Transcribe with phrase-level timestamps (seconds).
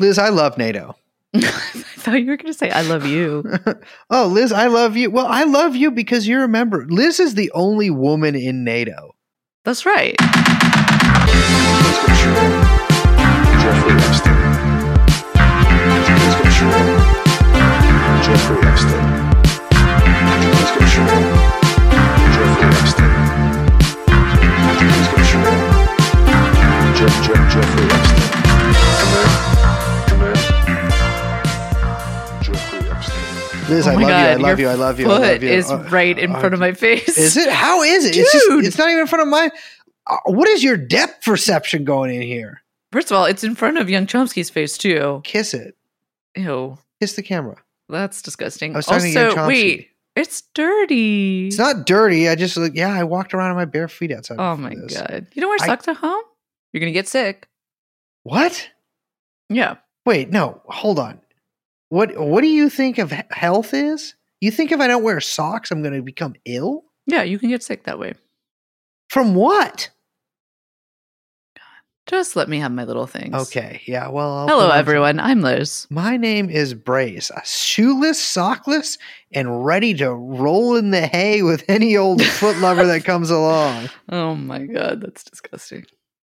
[0.00, 0.96] Liz, I love NATO.
[1.34, 3.44] I thought you were going to say, I love you.
[4.10, 5.10] oh, Liz, I love you.
[5.10, 6.86] Well, I love you because you're a member.
[6.88, 9.14] Liz is the only woman in NATO.
[9.64, 10.16] That's right.
[18.24, 19.14] Jeffrey Epstein.
[33.74, 34.08] Liz, Oh I love you.
[34.08, 34.68] I love you.
[34.68, 35.10] I love you.
[35.10, 35.48] I love you.
[35.50, 37.16] is Uh, right in uh, front of my face.
[37.18, 37.50] Is it?
[37.50, 38.16] How is it?
[38.16, 38.46] It's just.
[38.48, 38.64] Dude.
[38.64, 39.50] It's not even in front of my.
[40.06, 42.62] Uh, what is your depth perception going in here?
[42.92, 45.20] First of all, it's in front of young Chomsky's face too.
[45.24, 45.76] Kiss it.
[46.36, 47.56] Ew, Kiss the camera.
[47.88, 48.74] that's disgusting.
[48.74, 49.46] I was talking to young also, Chomsky.
[49.48, 51.46] wait, it's dirty.
[51.48, 52.28] It's not dirty.
[52.28, 52.92] I just like yeah.
[52.92, 54.36] I walked around in my bare feet outside.
[54.38, 54.96] oh my this.
[54.96, 56.22] god, you don't wear I- socks at home?
[56.72, 57.48] You're gonna get sick.
[58.24, 58.68] What?
[59.48, 59.76] Yeah.
[60.06, 60.60] Wait, no.
[60.66, 61.20] Hold on.
[61.88, 64.14] What What do you think of health is?
[64.40, 66.84] You think if I don't wear socks, I'm going to become ill?
[67.06, 68.14] Yeah, you can get sick that way.
[69.08, 69.90] From what?
[72.06, 73.34] Just let me have my little things.
[73.34, 73.80] Okay.
[73.86, 74.08] Yeah.
[74.08, 74.30] Well.
[74.40, 75.20] I'll Hello, put on some- everyone.
[75.20, 75.86] I'm Liz.
[75.88, 78.98] My name is Brace, a shoeless, sockless,
[79.32, 83.88] and ready to roll in the hay with any old foot lover that comes along.
[84.10, 85.86] Oh my god, that's disgusting.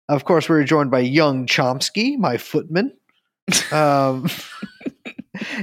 [0.08, 2.94] Of course, we're joined by young Chomsky, my footman.
[3.72, 4.30] Um,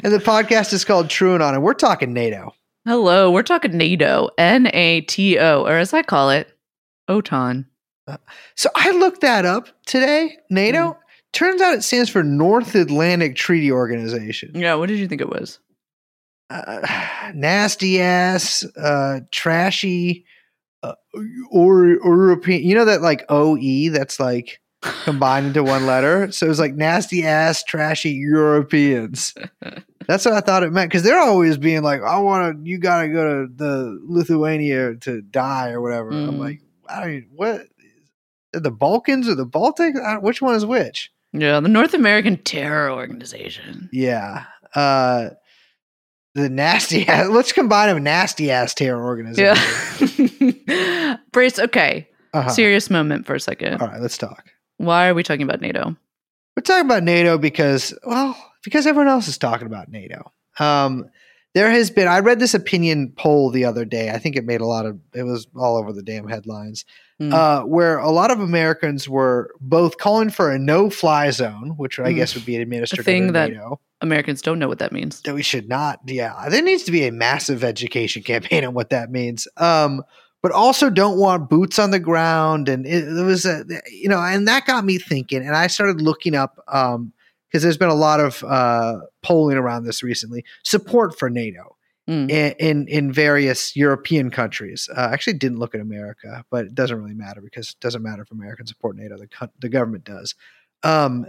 [0.02, 2.54] and the podcast is called TrueAnon, and we're talking NATO.
[2.86, 6.48] Hello, we're talking NATO, N A T O, or as I call it,
[7.08, 7.66] OTAN.
[8.54, 10.36] So I looked that up today.
[10.50, 10.98] NATO
[11.32, 14.52] turns out it stands for North Atlantic Treaty Organization.
[14.54, 15.58] Yeah, what did you think it was?
[16.50, 20.26] Uh, nasty ass, uh, trashy,
[20.82, 20.94] uh,
[21.50, 22.62] or European.
[22.62, 24.60] You know that like OE that's like
[25.04, 26.30] combined into one letter.
[26.32, 29.34] So it was like nasty ass, trashy Europeans.
[30.06, 32.78] That's what I thought it meant because they're always being like, "I want to, you
[32.78, 36.38] got to go to the Lithuania to die or whatever." I'm Mm.
[36.38, 37.62] like, I mean, what?
[38.52, 39.96] The Balkans or the Baltic?
[39.96, 41.10] I- Which one is which?
[41.32, 43.88] Yeah, the North American Terror Organization.
[43.92, 44.44] Yeah.
[44.74, 45.30] Uh,
[46.34, 47.28] the nasty ass.
[47.30, 49.56] Let's combine them nasty ass terror organization.
[50.68, 51.16] Yeah.
[51.32, 52.08] Brace, okay.
[52.32, 52.50] Uh-huh.
[52.50, 53.80] Serious moment for a second.
[53.80, 54.50] All right, let's talk.
[54.78, 55.96] Why are we talking about NATO?
[56.56, 60.30] We're talking about NATO because, well, because everyone else is talking about NATO.
[60.58, 61.06] Um,
[61.54, 64.10] there has been, I read this opinion poll the other day.
[64.10, 66.84] I think it made a lot of, it was all over the damn headlines,
[67.20, 67.32] Mm.
[67.32, 72.00] uh, where a lot of Americans were both calling for a no fly zone, which
[72.00, 72.16] I Mm.
[72.16, 73.78] guess would be administered thing under that- NATO.
[74.00, 75.20] Americans don't know what that means.
[75.22, 76.00] that we should not.
[76.08, 79.46] Yeah, there needs to be a massive education campaign on what that means.
[79.56, 80.02] Um,
[80.44, 84.20] but also don't want boots on the ground, and it, it was a you know,
[84.20, 87.14] and that got me thinking, and I started looking up um
[87.48, 92.30] because there's been a lot of uh polling around this recently support for NATO Mm.
[92.30, 94.90] in in, in various European countries.
[94.94, 98.02] Uh, I actually didn't look at America, but it doesn't really matter because it doesn't
[98.02, 99.16] matter if Americans support NATO.
[99.16, 100.34] The the government does,
[100.82, 101.24] um,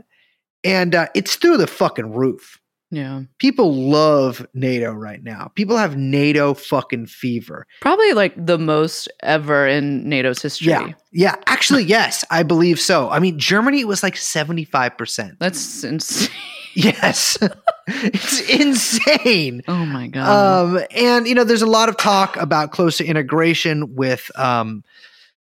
[0.65, 2.59] and uh, it's through the fucking roof
[2.95, 3.23] Yeah.
[3.39, 5.51] people love NATO right now.
[5.55, 7.67] People have NATO fucking fever.
[7.81, 10.67] Probably like the most ever in NATO's history.
[10.67, 10.93] Yeah.
[11.11, 11.35] Yeah.
[11.45, 13.09] Actually, yes, I believe so.
[13.09, 15.37] I mean, Germany was like 75%.
[15.39, 16.29] That's insane.
[16.77, 17.37] Yes.
[17.87, 19.61] it's insane.
[19.65, 20.75] Oh my god.
[20.75, 24.83] Um, and, you know, there's a lot of talk about closer integration with um,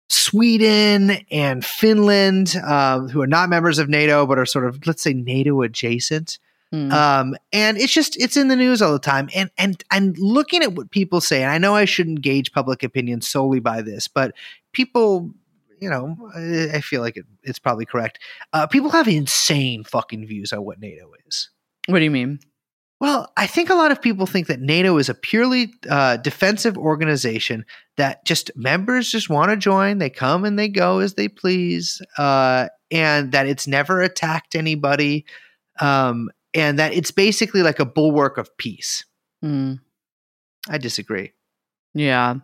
[0.09, 5.01] Sweden and Finland, um, who are not members of NATO, but are sort of, let's
[5.01, 6.37] say, NATO adjacent.
[6.73, 6.91] Mm.
[6.91, 10.63] um and it's just it's in the news all the time and and and looking
[10.63, 14.07] at what people say and i know i shouldn't gauge public opinion solely by this
[14.07, 14.33] but
[14.71, 15.29] people
[15.79, 18.17] you know i, I feel like it, it's probably correct
[18.53, 21.51] uh, people have insane fucking views on what nato is
[21.85, 22.39] what do you mean?
[22.99, 26.75] well i think a lot of people think that nato is a purely uh, defensive
[26.75, 27.65] organization
[27.97, 32.01] that just members just want to join they come and they go as they please
[32.17, 35.23] uh, and that it's never attacked anybody
[35.79, 39.03] um, and that it's basically like a bulwark of peace
[39.43, 39.79] Mm.
[40.69, 41.33] I disagree.
[41.93, 42.35] Yeah.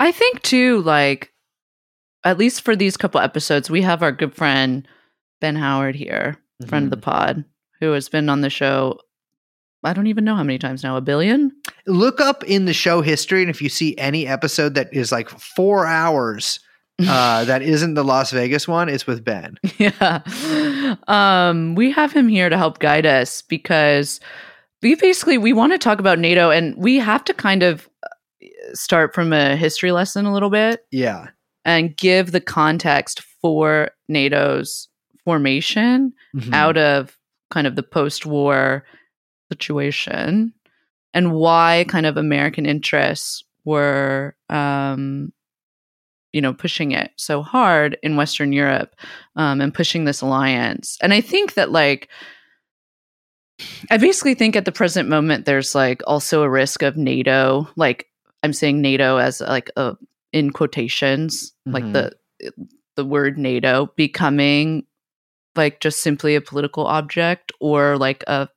[0.00, 1.32] I think too, like,
[2.24, 4.86] at least for these couple episodes, we have our good friend
[5.40, 6.36] Ben Howard here,
[6.66, 7.44] friend of the pod,
[7.78, 8.98] who has been on the show.
[9.82, 11.52] I don't even know how many times now, a billion?
[11.86, 15.30] Look up in the show history, and if you see any episode that is like
[15.30, 16.60] four hours,
[17.08, 19.56] uh, that isn't the Las Vegas one, it's with Ben.
[19.78, 20.22] yeah.
[21.08, 24.20] Um, we have him here to help guide us because
[24.82, 28.08] we basically we want to talk about NATO and we have to kind of uh,
[28.74, 31.28] start from a history lesson a little bit Yeah,
[31.64, 34.88] and give the context for NATO's
[35.24, 36.52] formation Mhm.
[36.54, 37.16] out of
[37.50, 38.84] kind of the post-war
[39.52, 40.52] situation
[41.12, 45.32] and why kind of American interests were um,
[46.32, 48.94] you know pushing it so hard in Western Europe
[49.36, 50.96] um, and pushing this alliance.
[51.02, 52.08] And I think that like
[53.90, 58.06] I basically think at the present moment there's like also a risk of NATO, like
[58.42, 59.96] I'm saying NATO as like a
[60.32, 61.92] in quotations, like Mhm.
[61.92, 62.52] the
[62.96, 64.84] the word NATO becoming
[65.56, 68.48] like just simply a political object or like a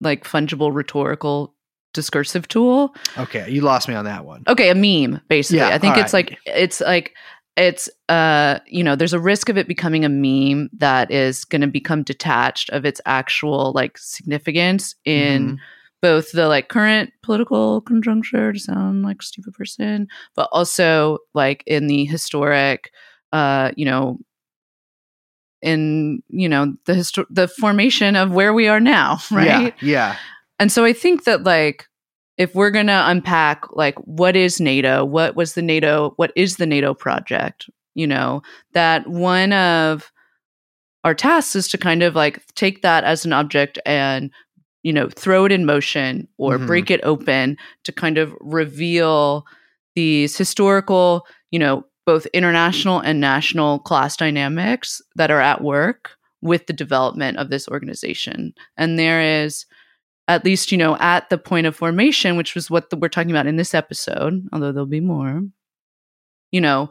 [0.00, 1.54] like fungible rhetorical
[1.92, 2.94] discursive tool.
[3.18, 4.42] Okay, you lost me on that one.
[4.48, 5.58] Okay, a meme basically.
[5.58, 6.30] Yeah, I think it's right.
[6.30, 7.14] like it's like
[7.56, 11.60] it's uh you know there's a risk of it becoming a meme that is going
[11.60, 15.58] to become detached of its actual like significance in Mhm.
[16.00, 20.06] both the like current political conjuncture to sound like a stupid person
[20.36, 22.92] but also like in the historic
[23.32, 24.18] uh you know
[25.62, 30.16] in you know the histo- the formation of where we are now right Yeah, yeah.
[30.60, 31.86] And so I think that like
[32.38, 36.56] if we're going to unpack like what is NATO, what was the NATO, what is
[36.56, 38.42] the NATO project, you know,
[38.72, 40.12] that one of
[41.04, 44.30] our tasks is to kind of like take that as an object and
[44.82, 46.66] you know throw it in motion or Mhm.
[46.66, 49.44] break it open to kind of reveal
[49.94, 56.66] these historical, you know, both international and national class dynamics that are at work with
[56.66, 58.54] the development of this organization.
[58.76, 59.66] And there is
[60.30, 63.30] at least you know at the point of formation which was what the, we're talking
[63.30, 65.42] about in this episode although there'll be more
[66.52, 66.88] you know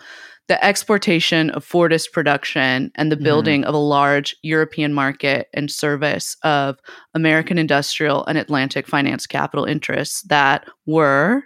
[0.50, 3.24] the exportation of Fordist production and the Mhm.
[3.24, 6.80] building of a large European market and service of
[7.13, 11.44] American industrial and Atlantic finance capital interests that were,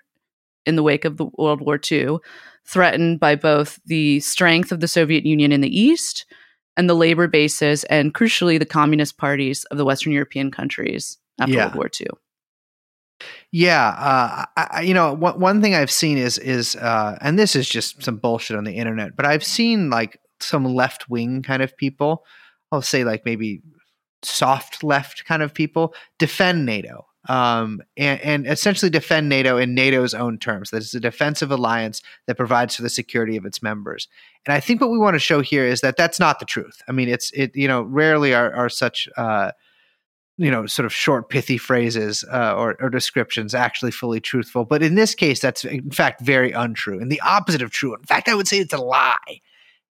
[0.66, 2.19] in the wake of the World War II,
[2.66, 6.25] threatened by both the strength of the Soviet Union in the East
[6.78, 11.53] and the labor bases and, crucially, the communist parties of the Western European countries after
[11.53, 11.65] Yeah.
[11.65, 12.07] World War II.
[13.51, 17.56] Yeah, uh, I, you know, one, one thing I've seen is is, uh, and this
[17.56, 21.62] is just some bullshit on the internet, but I've seen like some left wing kind
[21.62, 22.25] of people.
[22.71, 23.62] I'll say like maybe
[24.24, 30.15] soft left kind of people defend NATO, um, and, and essentially defend NATO in NATO's
[30.15, 30.71] own terms.
[30.71, 34.07] That it's a defensive alliance that provides for the security of its members.
[34.47, 36.81] And I think what we want to show here is that that's not the truth.
[36.89, 39.07] I mean, it's it you know rarely are are such.
[39.15, 39.51] Uh,
[40.38, 44.65] you know, sort of short, pithy phrases uh, or, or descriptions actually fully truthful.
[44.65, 47.94] But in this case, that's in fact very untrue and the opposite of true.
[47.95, 49.41] In fact, I would say it's a lie.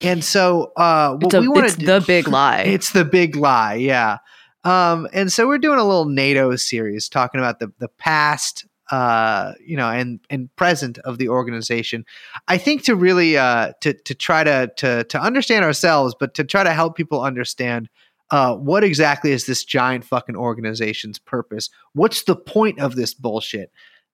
[0.01, 2.61] And so, uh, what It's, a, we want it's to the big lie.
[2.65, 4.19] it's the big lie, yeah.
[4.63, 9.53] Um, and so we're doing a little NATO series talking about the the past, uh,
[9.65, 12.05] you know, and and present of the organization.
[12.47, 16.45] I think to really uh, to to try to to to understand ourselves, but to
[16.45, 17.89] try to help people understand
[18.31, 21.69] uh, what exactly is this giant fucking organization's purpose?
[21.93, 23.71] What's the point of this bullshit?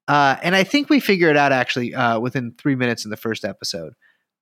[0.08, 3.18] Uh, and I think we figure it out actually uh, within three minutes in the
[3.18, 3.94] first episode.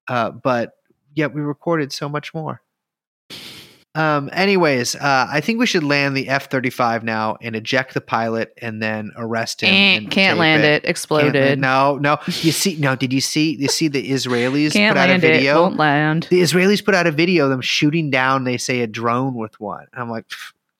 [0.07, 0.73] Uh, but
[1.15, 2.61] yet we recorded so much more.
[3.95, 7.93] Um, anyways, uh, I think we should land the F thirty five now and eject
[7.93, 9.69] the pilot and then arrest him.
[9.69, 10.81] Eh, and can't land it.
[10.81, 11.35] Can't Exploded.
[11.35, 12.17] land- No, no.
[12.25, 12.95] You see, no.
[12.95, 13.55] Did you see?
[13.55, 15.27] You see the Israelis Can't put out a land it.
[15.33, 15.61] video.
[15.61, 16.27] Won't land.
[16.31, 18.45] The Israelis put out a video of them shooting down.
[18.45, 19.85] They say a drone with one.
[19.93, 20.25] I'm like,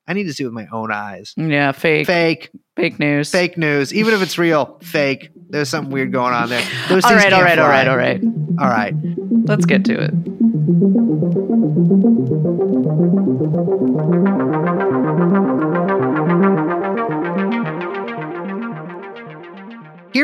[0.08, 1.36] I need to see with my own eyes.
[1.38, 2.08] Yeah, fake.
[2.08, 3.30] Fake, Fake news.
[3.30, 3.94] fake news.
[3.94, 5.30] Even if it's real, fake.
[5.50, 6.64] There's something weird going on there.
[6.90, 8.22] All right, all right, all right, all right.
[8.60, 8.96] all right.
[9.46, 11.13] Let's get to it.
[13.54, 13.62] Here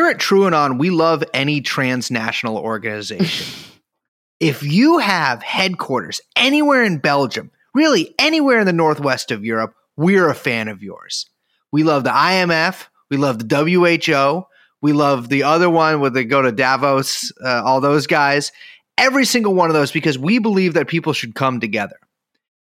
[0.07, 3.71] at TrueAnon, we love any transnational organization.
[4.39, 10.29] if you have headquarters anywhere in Belgium, really anywhere in the northwest of Europe, we're
[10.29, 11.29] a fan of yours.
[11.71, 14.47] We love the IMF, we love the WHO,
[14.81, 18.51] we love the other one where they go to Davos, uh, all those guys.
[18.97, 21.99] Every single one of those because we believe that people should come together.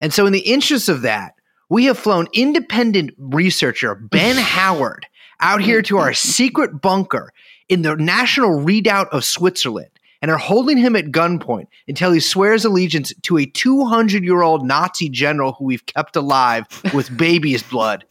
[0.01, 1.35] And so, in the interest of that,
[1.69, 5.07] we have flown independent researcher Ben Howard
[5.41, 7.33] out here to our secret bunker
[7.69, 9.89] in the national redoubt of Switzerland
[10.23, 14.67] and are holding him at gunpoint until he swears allegiance to a 200 year old
[14.67, 18.05] Nazi general who we've kept alive with baby's blood.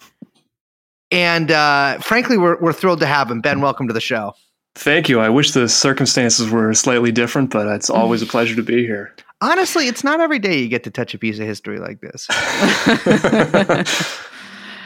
[1.11, 3.41] And uh, frankly, we're, we're thrilled to have him.
[3.41, 4.33] Ben, welcome to the show.
[4.75, 5.19] Thank you.
[5.19, 9.15] I wish the circumstances were slightly different, but it's always a pleasure to be here.
[9.43, 12.27] Honestly, it's not every day you get to touch a piece of history like this.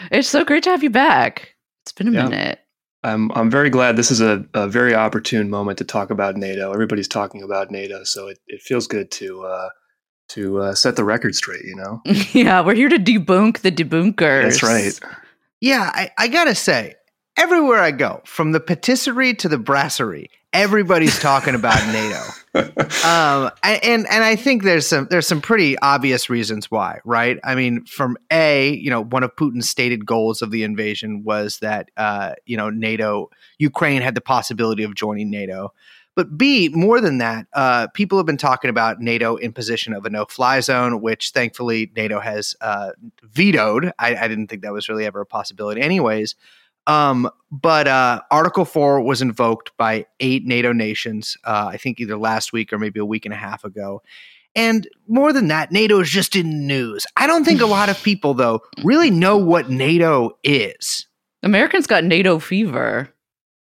[0.12, 1.54] it's so great to have you back.
[1.84, 2.30] It's been a Yeah.
[2.30, 2.60] minute.
[3.04, 6.74] I'm I'm very glad this is a, a very opportune moment to talk about NATO.
[6.74, 9.70] Everybody's talking about NATO, so it, it feels good to uh,
[10.30, 11.64] to uh, set the record straight.
[11.64, 12.02] You know,
[12.34, 14.44] yeah, we're here to debunk the debunkers.
[14.44, 15.00] that's right.
[15.62, 16.96] Yeah, I, I gotta say,
[17.38, 22.20] everywhere I go, from the patisserie to the brasserie, everybody's talking about NATO.
[23.04, 27.38] Um, and and I think there's some there's some pretty obvious reasons why, right?
[27.44, 31.60] I mean, from a you know one of Putin's stated goals of the invasion was
[31.60, 35.74] that uh, you know NATO Ukraine had the possibility of joining NATO.
[36.16, 40.10] But B, more than that, uh, people have been talking about NATO imposition of a
[40.10, 42.90] no-fly zone, which thankfully NATO has uh,
[43.22, 43.92] vetoed.
[44.00, 46.36] I, I didn't think that was really ever a possibility, anyways.
[46.88, 52.18] Um, but uh, Article 4 was invoked by eight NATO nations, uh, I think either
[52.18, 54.02] last week or maybe a week and a half ago.
[54.56, 57.06] And more than that, NATO is just in the news.
[57.16, 61.06] I don't think a lot of people, though, really know what NATO is.
[61.44, 63.14] Americans got NATO fever.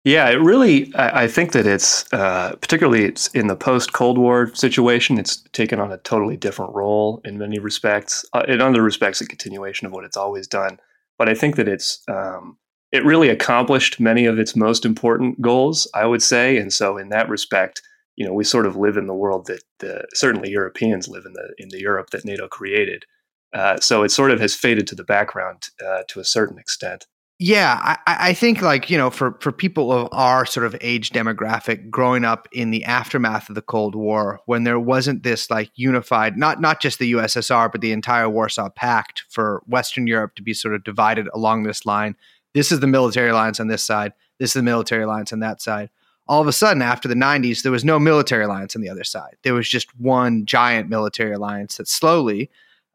[0.04, 0.94] Yeah, it really.
[0.96, 5.20] I, I think that it's uh, particularly it's in the post Cold War situation.
[5.20, 8.26] It's taken on a totally different role in many respects.
[8.34, 10.80] Uh, in other respects, a continuation of what it's always done.
[11.18, 12.58] But I think that it's um,
[12.92, 15.88] it really accomplished many of its most important goals.
[15.94, 17.82] I would say, and so in that respect,
[18.16, 21.34] you know, we sort of live in the world that the, certainly Europeans live in
[21.34, 23.06] the in the Europe that NATO created.
[23.54, 27.08] Uh, so it sort of has faded to the background uh, to a certain extent.
[27.42, 31.12] Yeah, I, I think like you know, for for people of our sort of age
[31.12, 35.72] demographic, growing up in the aftermath of the Cold War, when there wasn't this like
[35.76, 40.44] unified, not not just the USSR, but the entire Warsaw Pact for Western Europe to
[40.44, 42.18] be sort of divided along this line.
[42.54, 44.14] This is the military alliance on this side.
[44.40, 45.90] This is the military alliance on that side.
[46.28, 49.04] All of a sudden, after the '90s, there was no military alliance on the other
[49.04, 49.36] side.
[49.44, 52.50] There was just one giant military alliance that slowly,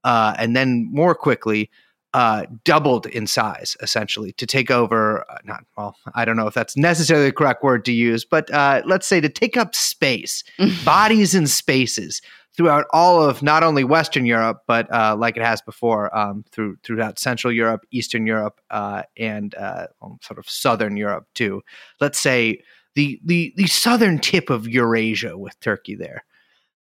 [0.04, 1.70] uh, and then more quickly,
[2.14, 5.28] uh, doubled in size essentially to take over.
[5.28, 8.52] Uh, not well, I don't know if that's necessarily the correct word to use, but
[8.52, 10.44] uh, let's say to take up space,
[10.84, 12.23] bodies and spaces
[12.56, 16.76] throughout all of not only Western Europe, but uh, like it has before, um, through
[16.82, 21.62] throughout Central Europe, Eastern Europe, uh, and uh, well, sort of Southern Europe too.
[22.00, 22.62] Let's say
[22.94, 26.25] the the the southern tip of Eurasia with Turkey there.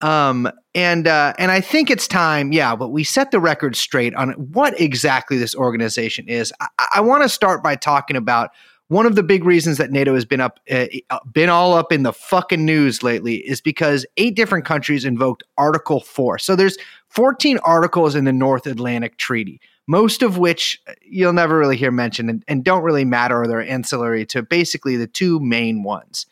[0.01, 4.13] Um, and uh, and I think it's time, yeah, but we set the record straight
[4.13, 6.53] on what exactly this organization is.
[6.60, 8.51] I, I want to start by talking about
[8.88, 10.86] one of the big reasons that NATO has been up, uh,
[11.32, 16.01] been all up in the fucking news lately is because eight different countries invoked Article
[16.01, 16.38] Four.
[16.38, 16.77] So there's
[17.10, 21.92] 14 articles in the North Atlantic Treaty, most of which uh, you'll never really hear
[21.92, 26.27] mentioned and, and don't really matter or they're ancillary to basically the two main ones.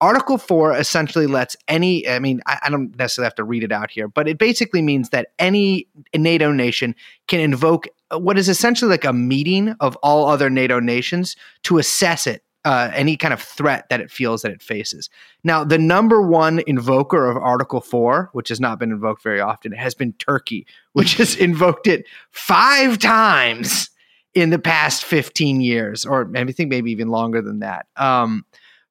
[0.00, 3.72] Article 4 essentially lets any, I mean, I, I, don't necessarily have to read it
[3.72, 6.94] out here, but it basically means that any NATO nation
[7.28, 12.26] can invoke what is essentially like a meeting of all other NATO nations to assess
[12.26, 12.42] it.
[12.64, 15.08] Uh, any kind of threat that it feels that it faces.
[15.44, 19.70] Now, the number one invoker of Article 4, which has not been invoked very often,
[19.70, 23.88] has been Turkey, which has invoked it five times
[24.34, 27.86] in the past 15 years, or I think maybe even longer than that.
[27.94, 28.44] Um,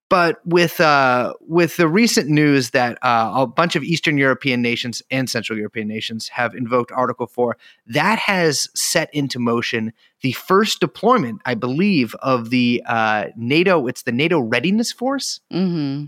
[0.10, 5.02] but with uh, with the recent news that uh, a bunch of Eastern European nations
[5.10, 7.58] and Central European nations have invoked Article Four,
[7.88, 13.88] that has set into motion the first deployment, I believe, of the uh, NATO.
[13.88, 15.40] It's the NATO Readiness Force.
[15.52, 16.06] Mm-hmm.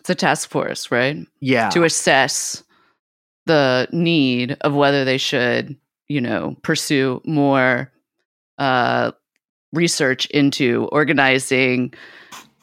[0.00, 1.16] It's a task force, right?
[1.40, 2.62] Yeah, to assess
[3.46, 5.76] the need of whether they should,
[6.06, 7.92] you know, pursue more
[8.58, 9.12] uh,
[9.76, 11.94] research into organizing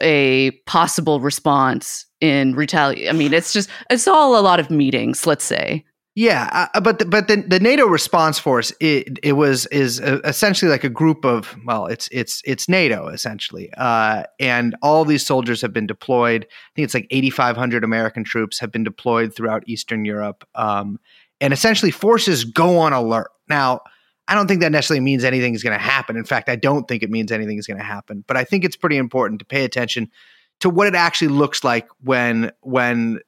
[0.01, 3.15] a possible response in retaliation.
[3.15, 5.25] I mean, it's just it's all a lot of meetings.
[5.25, 5.85] Let's say.
[6.15, 10.69] Yeah, uh, but the, but the, the NATO response force it it was is essentially
[10.69, 15.59] like a group of well, it's it's it's NATO essentially, uh, and all these soldiers
[15.61, 16.45] have been deployed.
[16.45, 20.47] I think it's like eighty five hundred American troops have been deployed throughout Eastern Europe,
[20.53, 20.99] um,
[21.41, 23.81] and essentially forces go on alert now.
[24.27, 26.15] I don't think that necessarily means anything is going to happen.
[26.15, 28.23] In fact, I don't think it means anything is going to happen.
[28.27, 30.09] But I think it's pretty important to pay attention
[30.61, 33.19] to what it actually looks like when when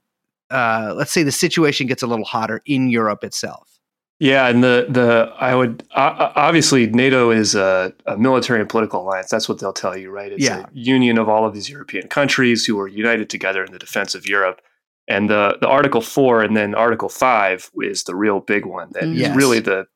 [0.50, 3.76] uh, let's say the situation gets a little hotter in Europe itself.
[4.20, 9.02] Yeah, and the the I would uh, obviously NATO is a, a, military and political
[9.02, 9.30] alliance.
[9.30, 10.32] That's what they'll tell you, right?
[10.32, 10.60] It's yeah.
[10.60, 14.16] a union of all of these European countries who are united together in the defense
[14.16, 14.62] of Europe.
[15.10, 18.90] And the the Article Four and then Article Five is the real big one.
[18.94, 19.32] That yes.
[19.32, 19.88] is really the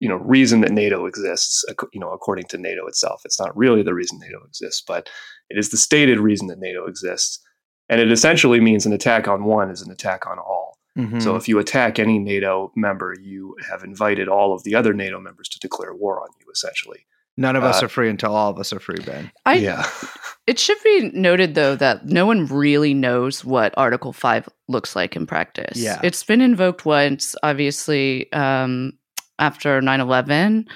[0.00, 1.64] you know reason that NATO exists.
[1.92, 5.08] You know, according to NATO itself, it's not really the reason NATO exists, but
[5.50, 7.40] it is the stated reason that NATO exists.
[7.88, 10.78] And it essentially means an attack on one is an attack on all.
[10.98, 11.20] Mm-hmm.
[11.20, 15.20] So if you attack any NATO member, you have invited all of the other NATO
[15.20, 17.06] members to declare war on you, essentially.
[17.36, 19.30] None of us Uh, are free until all of us are free, Ben.
[19.46, 19.88] I, yeah.
[20.48, 25.14] It should be noted, though, that no one really knows what Article 5 looks like
[25.14, 25.76] in practice.
[25.76, 26.00] Yeah.
[26.02, 28.94] It's been invoked once, obviously, um,
[29.38, 30.66] after 9 11.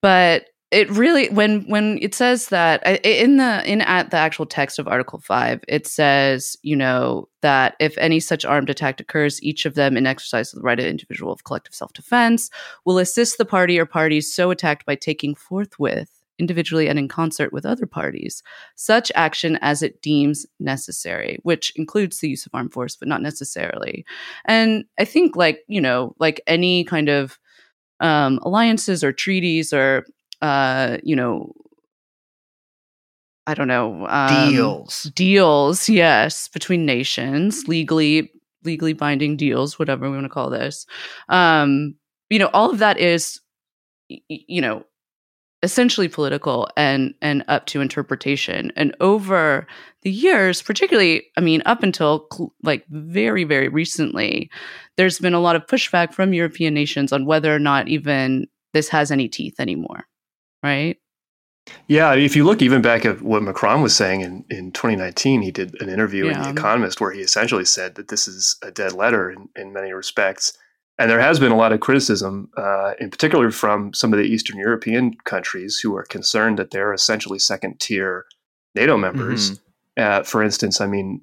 [0.00, 4.78] But it really when when it says that in the in at the actual text
[4.78, 9.64] of article 5 it says you know that if any such armed attack occurs each
[9.64, 12.50] of them in exercise of the right of individual of collective self-defense
[12.84, 17.52] will assist the party or parties so attacked by taking forthwith individually and in concert
[17.52, 18.42] with other parties
[18.76, 23.22] such action as it deems necessary which includes the use of armed force but not
[23.22, 24.04] necessarily
[24.44, 27.38] and i think like you know like any kind of
[28.00, 30.06] um, alliances or treaties or
[30.40, 31.52] uh, you know,
[33.46, 35.04] I don't know, um, Deals.
[35.14, 38.30] deals, yes, between nations, legally
[38.64, 40.84] legally binding deals, whatever we want to call this.
[41.28, 41.94] Um,
[42.28, 43.40] you know, all of that is,
[44.08, 44.84] you know,
[45.62, 48.72] essentially political and and up to interpretation.
[48.76, 49.66] And over
[50.02, 54.50] the years, particularly, I mean, up until cl- like very very recently,
[54.96, 58.88] there's been a lot of pushback from European nations on whether or not even this
[58.88, 60.04] has any teeth anymore,
[60.62, 60.98] right?
[61.86, 65.50] Yeah, if you look even back at what Macron was saying in, in 2019, he
[65.50, 68.92] did an interview in The Economist where he essentially said that this is a dead
[68.92, 70.56] letter in, in many respects.
[70.98, 74.24] And there has been a lot of criticism, uh, in particular from some of the
[74.24, 78.26] Eastern European countries who are concerned that they're essentially second tier
[78.74, 79.60] NATO members.
[79.96, 81.20] Uh, for instance, I mean,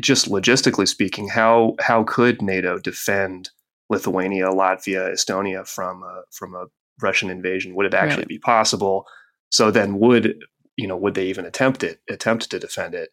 [0.00, 3.50] just logistically speaking, how how could NATO defend
[3.88, 6.66] Lithuania, Latvia, Estonia from a, from a
[7.00, 7.74] Russian invasion?
[7.74, 8.28] Would it actually Right.
[8.28, 9.06] be possible?
[9.50, 10.44] So then, would
[10.76, 10.96] you know?
[10.96, 12.00] Would they even attempt it?
[12.08, 13.10] Attempt to defend it?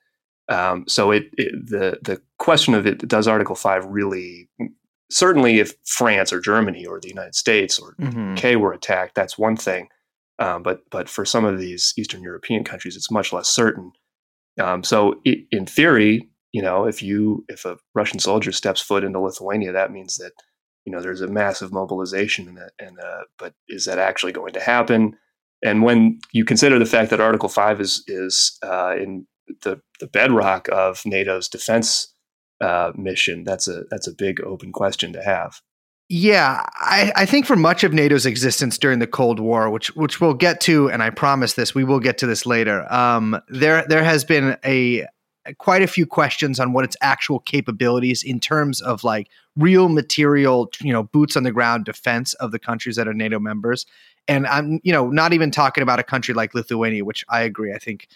[0.49, 4.49] Um, so it, it the the question of it does Article Five really
[5.09, 8.37] certainly if France or Germany or the United States or Mhm.
[8.37, 9.89] UK were attacked, that's one thing.
[10.39, 13.91] Um, but but for some of these Eastern European countries, it's much less certain.
[14.59, 19.03] Um, so i in theory, you know, if you if a Russian soldier steps foot
[19.03, 20.33] into Lithuania, that means that
[20.85, 24.59] you know there's a massive mobilization, and, and uh, but is that actually going to
[24.59, 25.15] happen?
[25.63, 29.25] And when you consider the fact that Article Five is is uh, in
[29.63, 32.13] the the bedrock of NATO's defense
[32.61, 35.61] uh, mission, that's a that's a big open question to have.
[36.09, 40.21] Yeah, I, I think for much of NATO's existence during the Cold War, which which
[40.21, 42.91] we'll get to, and I promise this, we will get to this later.
[42.91, 45.05] Um, there there has been a
[45.57, 50.69] quite a few questions on what its actual capabilities in terms of like real material,
[50.81, 53.85] you know, boots on the ground defense of the countries that are NATO members.
[54.27, 57.73] And I'm, you know, not even talking about a country like Lithuania, which I agree.
[57.73, 58.07] I think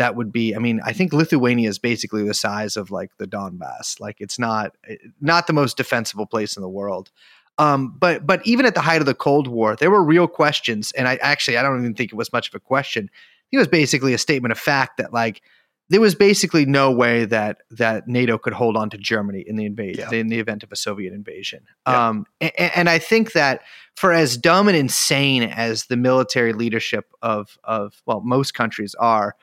[0.00, 0.56] that would be.
[0.56, 4.00] I mean, I think Lithuania is basically the size of like the Donbass.
[4.00, 4.74] Like it's not
[5.20, 7.10] not the most defensible place in the world.
[7.58, 10.90] Um, but but even at the height of the Cold War, there were real questions,
[10.92, 13.10] and I actually I don't even think it was much of a question.
[13.52, 15.42] It was basically a statement of fact that like
[15.90, 19.66] there was basically no way that that NATO could hold on to Germany in the
[19.66, 20.18] invasion Yeah.
[20.18, 21.66] in the event of a Soviet invasion.
[21.86, 22.08] Yeah.
[22.08, 23.60] Um, and, and I think that
[23.96, 29.34] for as dumb and insane as the military leadership of of well most countries are,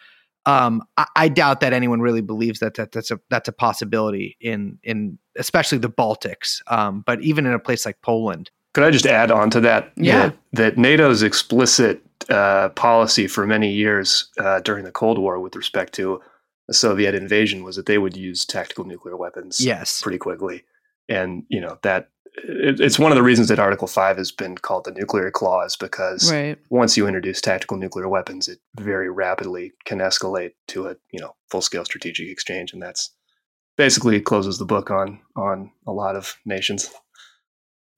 [0.48, 4.38] um, I, I doubt that anyone really believes that, that that's a that's a possibility
[4.40, 8.50] in in especially the Baltics, um, but even in a place like Poland.
[8.74, 9.92] Could I just add on to that?
[9.98, 10.28] Yeah.
[10.28, 15.56] That, that NATO's explicit uh, policy for many years uh, during the Cold War with
[15.56, 16.22] respect to
[16.68, 20.64] the Soviet invasion was that they would use tactical nuclear weapons Yes, pretty quickly.
[21.10, 22.10] And, you know, that
[22.43, 26.32] it's one of the reasons that Article 5 has been called the nuclear clause because
[26.32, 26.58] Right.
[26.69, 31.36] once you introduce tactical nuclear weapons, it very rapidly can escalate to a, you know,
[31.50, 32.73] full scale strategic exchange.
[32.73, 33.12] And that's
[33.76, 36.91] basically closes the book on on a lot of nations.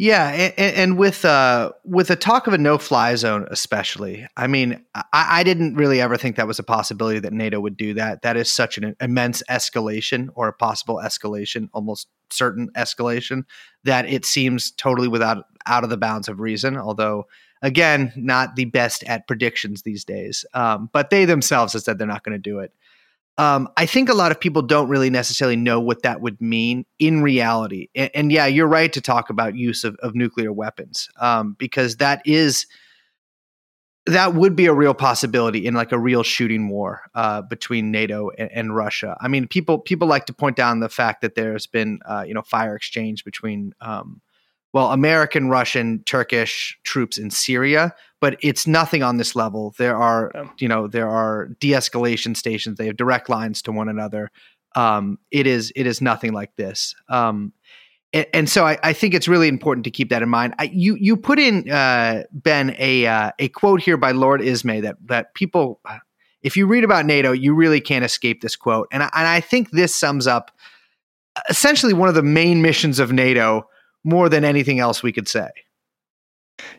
[0.01, 4.81] Yeah, and, and with uh, with the talk of a no-fly zone, especially, I mean,
[4.95, 8.21] I, I didn't really ever think that was a possibility that NATO would do that.
[8.21, 13.43] That is such an immense escalation, or a possible escalation, almost certain escalation,
[13.83, 16.77] that it seems totally without out of the bounds of reason.
[16.77, 17.27] Although,
[17.61, 20.45] again, not the best at predictions these days.
[20.53, 22.71] Um, but they themselves have said they're not going to do it.
[23.39, 26.85] Um, I think a lot of people don't really necessarily know what that would mean
[26.99, 27.87] in reality.
[27.95, 31.95] And, and yeah, you're right to talk about use of, of nuclear weapons um, because
[31.97, 32.67] that is
[34.05, 38.29] that would be a real possibility in like a real shooting war uh, between NATO
[38.37, 39.15] and, and, Russia.
[39.21, 42.33] I mean, people people like to point down the fact that there's been uh, you
[42.33, 44.19] know fire exchange between um,
[44.73, 49.73] well American, Russian, Turkish troops in Syria, but it's nothing on this level.
[49.77, 52.77] There are you know there are de-escalation stations.
[52.77, 54.31] They have direct lines to one another.
[54.75, 56.95] Um, it is it is nothing like this.
[57.07, 57.53] Um,
[58.13, 60.55] and, and so I, I, think it's really important to keep that in mind.
[60.57, 64.81] I, you you put in uh, Ben a uh, a quote here by Lord Ismay
[64.81, 65.79] that that people,
[66.41, 69.41] if you read about NATO, you really can't escape this quote, and I, and I
[69.41, 70.51] think this sums up
[71.49, 73.67] essentially one of the main missions of NATO
[74.09, 75.49] more than anything else we could say.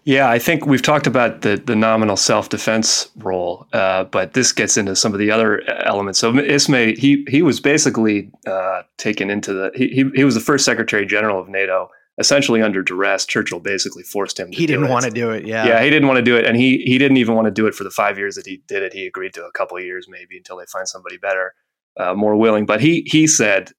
[0.04, 4.52] Yeah, I think we've talked about the the nominal self defense role, uh, but this
[4.52, 6.18] gets into some of the other elements.
[6.18, 10.64] So Ismay, he he was basically uh, taken into the he, he, was the first
[10.64, 11.88] Secretary General of NATO,
[12.18, 13.26] essentially under duress.
[13.26, 14.50] Churchill basically forced him.
[14.52, 15.46] he didn't want to do it.
[15.46, 17.52] Yeah, yeah, he didn't want to do it, and he he didn't even want to
[17.52, 18.92] do it for the five years that he did it.
[18.92, 21.54] He agreed to a couple of years maybe until they find somebody better,
[21.98, 22.66] uh, more willing.
[22.66, 23.72] But he he said.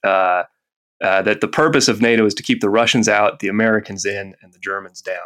[1.02, 4.36] Uh, that the purpose of NATO is to keep the Russians out, the Americans in,
[4.42, 5.18] and the Germans down.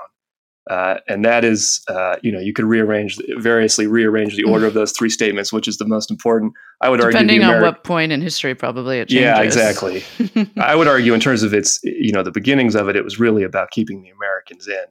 [0.70, 4.74] Uh, and that is, uh, you know, you could rearrange variously rearrange the order of
[4.74, 6.54] those three statements, which is the most important.
[6.82, 9.24] I would depending argue, depending on what point in history, probably it changes.
[9.24, 10.04] Yeah, exactly.
[10.58, 13.20] I would argue, in terms of its, you know, the beginnings of it, it was
[13.20, 14.86] really about keeping the Americans in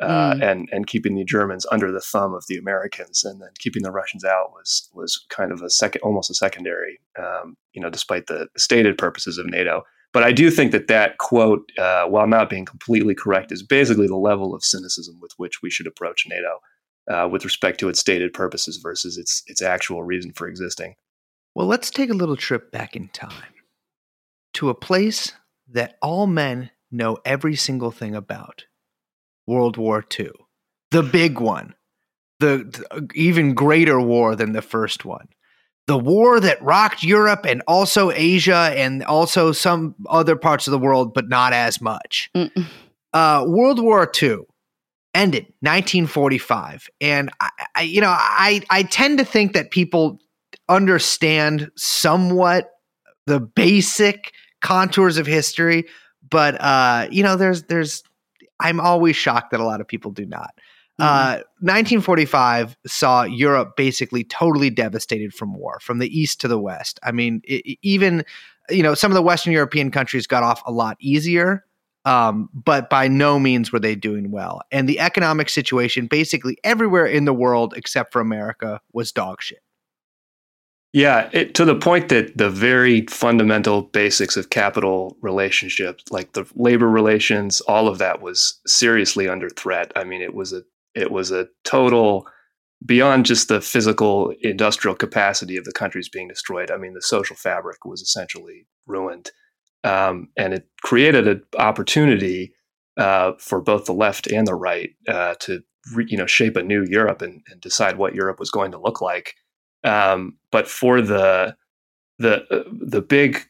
[0.00, 0.42] uh, mm.
[0.42, 3.90] and and keeping the Germans under the thumb of the Americans, and then keeping the
[3.90, 8.26] Russians out was was kind of a second, almost a secondary, um, you know, despite
[8.26, 9.84] the stated purposes of NATO.
[10.12, 14.08] But I do think that that quote, uh, while not being completely correct, is basically
[14.08, 16.58] the level of cynicism with which we should approach NATO
[17.08, 20.94] uh, with respect to its stated purposes versus its its actual reason for existing.
[21.54, 23.54] Well, let's take a little trip back in time
[24.54, 25.32] to a place
[25.68, 28.64] that all men know every single thing about
[29.46, 30.30] World War II,
[30.90, 31.74] the big one,
[32.40, 35.28] the, the even greater war than the first one
[35.90, 40.78] the war that rocked Europe and also Asia and also some other parts of the
[40.78, 42.30] world, but not as much.
[43.12, 44.36] Uh, world War II
[45.16, 50.20] ended 1945, and I, I, you know, I I tend to think that people
[50.68, 52.70] understand somewhat
[53.26, 55.86] the basic contours of history,
[56.30, 58.04] but uh, you know, there's there's
[58.60, 60.54] I'm always shocked that a lot of people do not.
[61.00, 62.72] 1945 mm-hmm.
[62.72, 66.98] uh, saw Europe basically totally devastated from war, from the east to the west.
[67.02, 68.24] I mean, it, even
[68.68, 71.64] you know some of the Western European countries got off a lot easier,
[72.04, 74.62] um, but by no means were they doing well.
[74.70, 79.62] And the economic situation, basically everywhere in the world except for America, was dog shit.
[80.92, 86.44] Yeah, it, to the point that the very fundamental basics of capital relationships, like the
[86.56, 89.92] labor relations, all of that was seriously under threat.
[89.94, 92.26] I mean, it was a it was a total
[92.84, 96.70] beyond just the physical industrial capacity of the countries being destroyed.
[96.70, 99.30] I mean, the social fabric was essentially ruined,
[99.84, 102.54] um, and it created an opportunity
[102.96, 105.62] uh, for both the left and the right uh, to
[105.94, 108.80] re, you know shape a new Europe and, and, decide what Europe was going to
[108.80, 109.34] look like.
[109.84, 111.56] Um, but for the
[112.18, 113.42] the uh, the big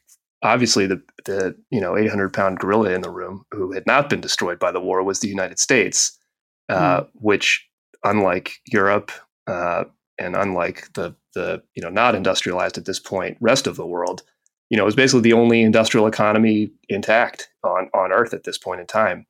[0.43, 4.21] obviously the the you know 800 pound gorilla in the room who had not been
[4.21, 6.17] destroyed by the war was the United States
[6.69, 7.07] uh, mm.
[7.13, 7.67] which,
[8.03, 9.11] unlike Europe
[9.47, 9.85] uh,
[10.17, 14.23] and unlike the the you know not industrialized at this point rest of the world,
[14.69, 18.81] you know, was basically the only industrial economy intact on on Earth at this point
[18.81, 19.25] in time.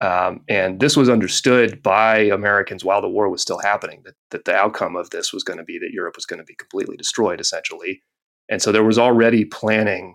[0.00, 4.44] Um, and this was understood by Americans while the war was still happening that, that
[4.44, 6.96] the outcome of this was going to be that Europe was going to be completely
[6.96, 8.00] destroyed, essentially.
[8.48, 10.14] And so there was already planning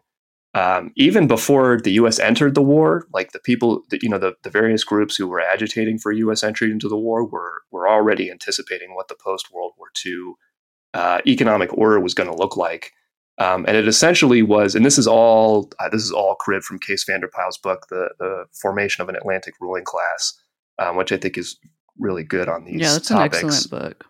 [0.56, 2.20] um, even before the U.S.
[2.20, 5.42] entered the war, like the people, that, you know, the, the various groups who were
[5.42, 6.44] agitating for U.S.
[6.44, 10.34] entry into the war were were already anticipating what the post World War II
[10.94, 12.92] uh, economic order was going to look like,
[13.40, 14.76] um, and it essentially was.
[14.76, 17.88] And this is all uh, this is all cribbed from Kees van der Pijl's book,
[17.90, 20.40] the the formation of an Atlantic ruling class,
[20.78, 21.58] um, which I think is
[21.98, 22.82] really good on these.
[22.82, 23.42] Yeah, that's topics.
[23.42, 24.06] an excellent book.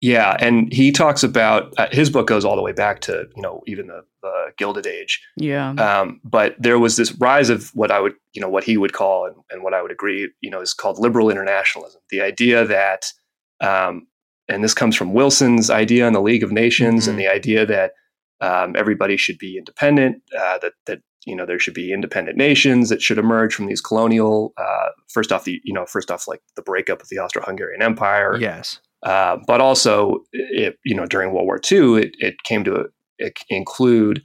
[0.00, 3.42] Yeah, and he talks about uh, his book goes all the way back to you
[3.42, 5.22] know even the, the Gilded Age.
[5.36, 5.70] Yeah.
[5.72, 8.94] Um, but there was this rise of what I would you know what he would
[8.94, 12.00] call and, and what I would agree you know is called liberal internationalism.
[12.08, 13.12] The idea that
[13.60, 14.06] um,
[14.48, 17.10] and this comes from Wilson's idea in the League of Nations mm-hmm.
[17.10, 17.92] and the idea that
[18.40, 20.22] um, everybody should be independent.
[20.34, 23.82] Uh, that that you know there should be independent nations that should emerge from these
[23.82, 24.54] colonial.
[24.56, 28.38] Uh, first off, the you know first off like the breakup of the Austro-Hungarian Empire.
[28.40, 32.88] Yes uh, but also, it, you know, during World War II, it, it came to
[33.18, 34.22] it include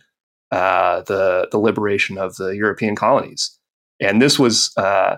[0.52, 3.58] uh, the the liberation of the European colonies,
[4.00, 5.18] and this was, uh,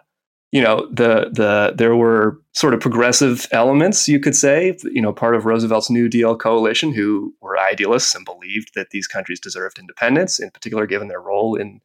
[0.52, 5.13] you know, the the there were sort of progressive elements, you could say, you know,
[5.13, 9.80] part of Roosevelt's New Deal coalition who were idealists and believed that these countries deserved
[9.80, 11.82] independence, in particular, given their role in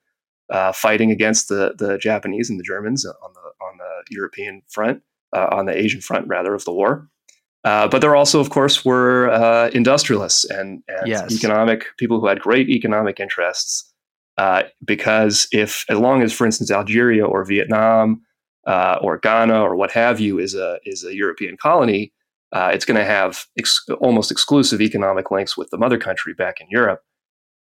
[0.51, 5.03] uh, fighting against the the Japanese and the Germans on the on the European front,
[5.35, 7.09] uh, on the Asian front rather of the war.
[7.65, 11.33] Uh, but there also, of course, were uh, industrialists and, and yes.
[11.33, 13.93] economic people who had great economic interests
[14.37, 18.23] uh, because if, as long as, for instance, Algeria or Vietnam
[18.67, 22.13] uh, or Ghana or what have you is a is a European colony,
[22.53, 26.61] uh, it's going to have ex- almost exclusive economic links with the mother country back
[26.61, 27.01] in Europe.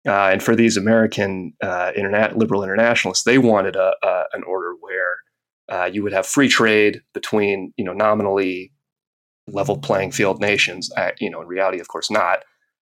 [0.08, 4.74] Uh, and for these American uh, interna- liberal internationalists, they wanted a, a an order
[4.80, 5.18] where
[5.70, 8.72] uh, you would have free trade between, you know, nominally
[9.48, 10.90] level playing field nations.
[11.20, 12.44] you know, in reality, of course, not.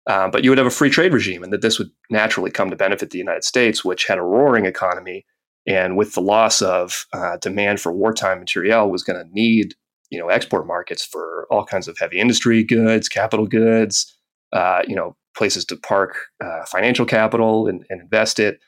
[0.08, 2.70] Um, but you would have a free trade regime, and that this would naturally come
[2.70, 5.26] to benefit the United States, which had a roaring economy,
[5.68, 9.76] and with the loss of uh, demand for wartime materiel, was going to need
[10.10, 14.18] you know export markets for all kinds of heavy industry goods, capital goods,
[14.54, 18.60] uh, you know places to park uh, financial capital and, and invest it.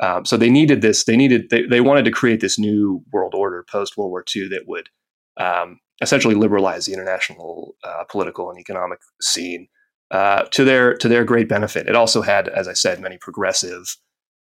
[0.00, 1.04] Um, so they needed this.
[1.04, 1.50] They needed.
[1.50, 4.88] They, they wanted to create this new world order post World War II that would
[5.36, 9.68] um, essentially liberalize the international uh, political and economic scene
[10.10, 11.88] uh, to their to their great benefit.
[11.88, 13.96] It also had, as I said, many progressive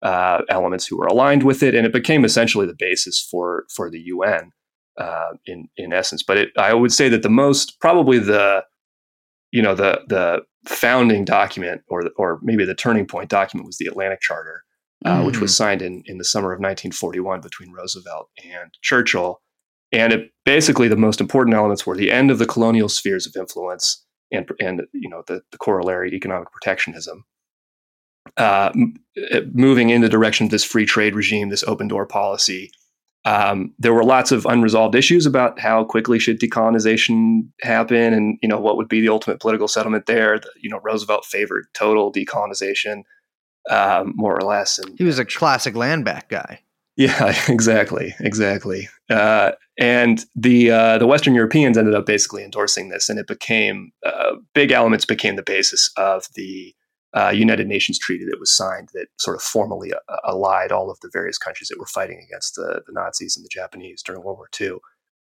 [0.02, 3.90] uh, elements who were aligned with it, and it became essentially the basis for for
[3.90, 4.52] the UN
[4.98, 6.24] uh, in in essence.
[6.24, 8.64] But it, I would say that the most probably the
[9.52, 13.88] you know the the founding document or or maybe the turning point document was the
[13.88, 14.64] Atlantic Charter,
[15.06, 15.26] uh, mm.
[15.26, 15.56] which was mm.
[15.56, 19.42] signed in in the summer of 1941 between Roosevelt and Churchill.
[19.94, 23.36] And it, basically, the most important elements were the end of the colonial spheres of
[23.38, 24.04] influence
[24.34, 27.24] and, and you know the, the corollary economic protectionism,
[28.38, 28.72] uh,
[29.54, 32.72] moving in the direction of this free trade regime, this open door policy.
[33.26, 38.50] Um, there were lots of unresolved issues about how quickly should decolonization happen, and you
[38.50, 40.40] know what would be the ultimate political settlement there.
[40.40, 43.04] The, you know Roosevelt favored total decolonization,
[43.70, 44.80] um, more or less.
[44.80, 46.62] And he was a classic land back guy.
[46.96, 48.88] Yeah, exactly, exactly.
[49.10, 53.92] Uh, and the uh, the Western Europeans ended up basically endorsing this, and it became
[54.06, 56.74] uh, big elements became the basis of the
[57.16, 61.00] uh, United Nations treaty that was signed that sort of formally uh, allied all of
[61.02, 64.38] the various countries that were fighting against the, the Nazis and the Japanese during World
[64.38, 64.78] War II.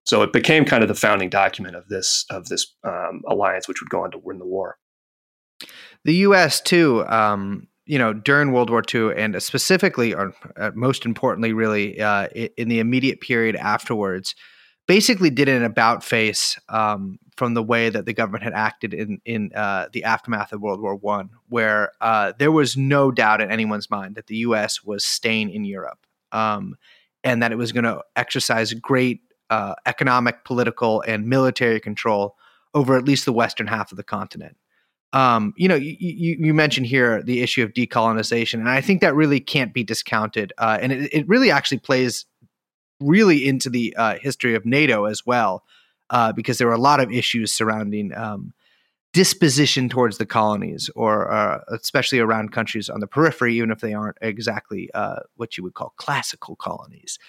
[0.05, 3.81] So it became kind of the founding document of this of this um, alliance, which
[3.81, 4.77] would go on to win the war.
[6.05, 6.61] The U.S.
[6.61, 7.07] too.
[7.07, 12.29] Um, you know, during World War II, and specifically, or uh, most importantly, really, uh,
[12.29, 14.35] in the immediate period afterwards,
[14.87, 19.21] basically did an about face um, from the way that the government had acted in
[19.25, 23.51] in uh, the aftermath of World War One, where uh, there was no doubt in
[23.51, 24.83] anyone's mind that the U.S.
[24.83, 26.77] was staying in Europe, um,
[27.23, 29.21] and that it was going to exercise great
[29.51, 32.37] uh, economic, political, and military control
[32.73, 34.57] over at least the western half of the continent
[35.15, 35.97] um, you know, you,
[36.41, 40.53] you, mentioned here the issue of decolonization, and I think that really can't be discounted.
[40.59, 42.27] Uh, and it, it, really actually plays
[42.99, 45.63] really into the uh, history of NATO as well,
[46.11, 48.55] uh, because there were a lot of issues surrounding um,
[49.13, 53.95] disposition towards the colonies, or uh, especially around countries on the periphery, even if they
[53.95, 57.21] aren't exactly uh, what you would call classical colonies.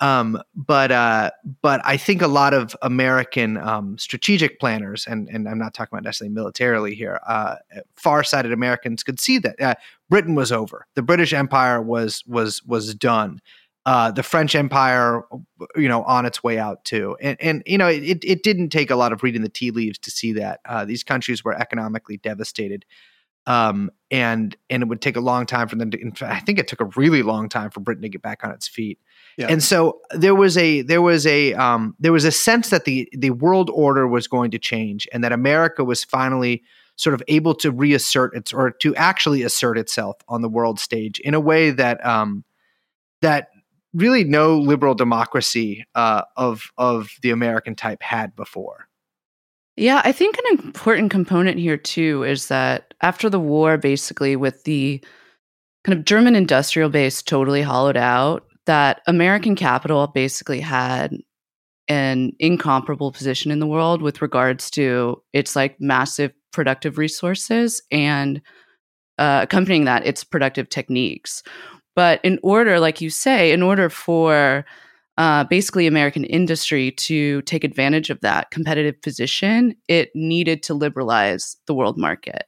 [0.00, 1.30] Um, but uh,
[1.62, 5.96] but I think a lot of American um, strategic planners, and and I'm not talking
[5.96, 7.56] about necessarily militarily here, uh,
[7.96, 9.74] far-sighted Americans could see that uh,
[10.10, 10.86] Britain was over.
[10.94, 13.40] The British Empire was was was done.
[13.86, 15.22] Uh, the French Empire,
[15.76, 18.90] you know, on its way out too, and and you know, it it didn't take
[18.90, 22.18] a lot of reading the tea leaves to see that uh, these countries were economically
[22.18, 22.84] devastated
[23.46, 26.00] um, and and it would take a long time for them to.
[26.00, 28.44] In fact, I think it took a really long time for Britain to get back
[28.44, 28.98] on its feet.
[29.36, 29.48] Yeah.
[29.50, 33.08] And so there was a there was a um, there was a sense that the
[33.12, 36.62] the world order was going to change, and that America was finally
[36.96, 41.20] sort of able to reassert its or to actually assert itself on the world stage
[41.20, 42.44] in a way that um,
[43.20, 43.48] that
[43.92, 48.88] really no liberal democracy uh, of of the American type had before.
[49.76, 54.64] Yeah, I think an important component here too is that after the war, basically with
[54.64, 55.04] the
[55.84, 61.12] kind of German industrial base totally hollowed out, that American capital basically had
[61.88, 68.42] an incomparable position in the world with regards to its like massive productive resources and
[69.18, 71.42] uh, accompanying that its productive techniques.
[71.94, 74.66] But in order, like you say, in order for
[75.16, 81.56] uh, basically American industry to take advantage of that competitive position, it needed to liberalize
[81.66, 82.44] the world market.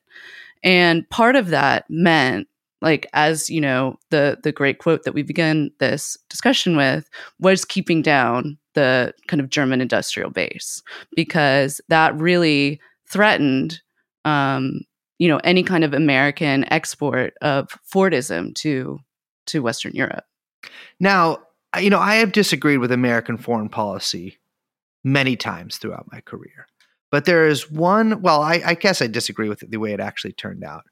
[0.63, 2.49] And part of that meant
[2.81, 7.09] like as you know the the great quote that we began this discussion with
[7.41, 10.83] was keeping down the kind of german industrial base
[11.17, 13.81] because that really threatened
[14.25, 14.81] um,
[15.19, 18.99] you know any kind of american export of fordism to
[19.47, 20.25] to western europe
[21.01, 21.39] now
[21.77, 24.39] you know, I have disagreed with American foreign policy
[25.05, 26.67] many times throughout my career.
[27.11, 30.33] But there is one, well, I, I guess I disagree with the way it actually
[30.33, 30.85] turned out.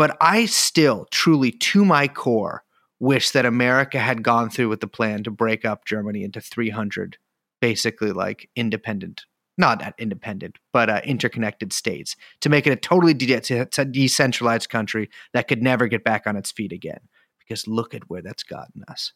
[0.00, 2.64] But I still, truly, to my core,
[3.00, 7.18] wish that America had gone through with the plan to break up Germany into 300
[7.60, 9.26] basically like independent
[9.58, 15.10] not that independent, but uh, interconnected states to make it a totally de- decentralized country
[15.34, 17.00] that could never get back on its feet again.
[17.38, 19.12] Because look at where that's gotten us.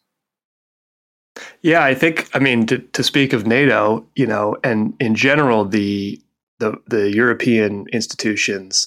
[1.62, 2.28] Yeah, I think.
[2.34, 6.20] I mean, to, to speak of NATO, you know, and in general, the
[6.58, 8.86] the the European institutions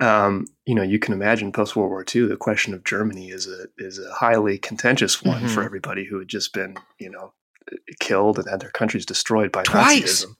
[0.00, 3.46] um, you know, you can imagine post World War II, the question of Germany is
[3.46, 5.48] a is a highly contentious one mm-hmm.
[5.48, 7.32] for everybody who had just been, you know,
[8.00, 10.24] killed and had their countries destroyed by Twice.
[10.24, 10.36] Nazism.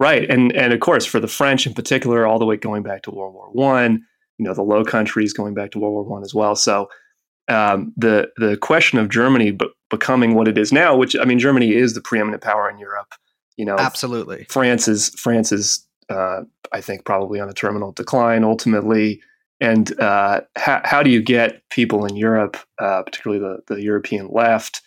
[0.00, 3.02] Right, and and of course for the French in particular, all the way going back
[3.02, 4.04] to World War One,
[4.38, 6.56] you know, the Low Countries going back to World War One as well.
[6.56, 6.88] So
[7.48, 11.38] um, the the question of Germany b- becoming what it is now, which I mean,
[11.38, 13.14] Germany is the preeminent power in Europe.
[13.56, 14.46] You know, absolutely.
[14.48, 19.20] France is France is uh, I think probably on a terminal decline ultimately.
[19.60, 24.28] And uh, how, how do you get people in Europe, uh, particularly the, the European
[24.28, 24.82] left,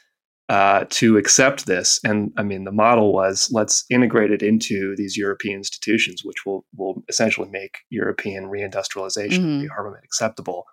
[0.50, 2.00] uh, to accept this?
[2.04, 6.66] And I mean, the model was let's integrate it into these European institutions, which will
[6.76, 9.66] will essentially make European reindustrialization, mm-hmm.
[9.66, 10.66] rearmament acceptable.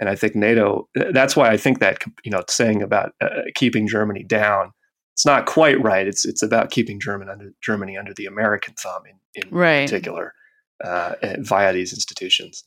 [0.00, 0.88] And I think NATO.
[0.94, 4.72] That's why I think that you know saying about uh, keeping Germany down
[5.14, 6.06] it's not quite right.
[6.06, 9.88] It's it's about keeping German under Germany under the American thumb in, in right.
[9.88, 10.34] particular
[10.82, 12.64] uh, via these institutions.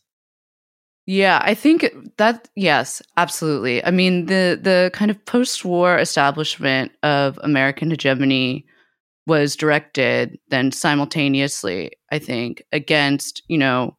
[1.08, 1.86] Yeah, I think
[2.18, 3.84] that yes, absolutely.
[3.84, 8.66] I mean the the kind of post-war establishment of American hegemony
[9.28, 13.98] was directed then simultaneously, I think, against, you know,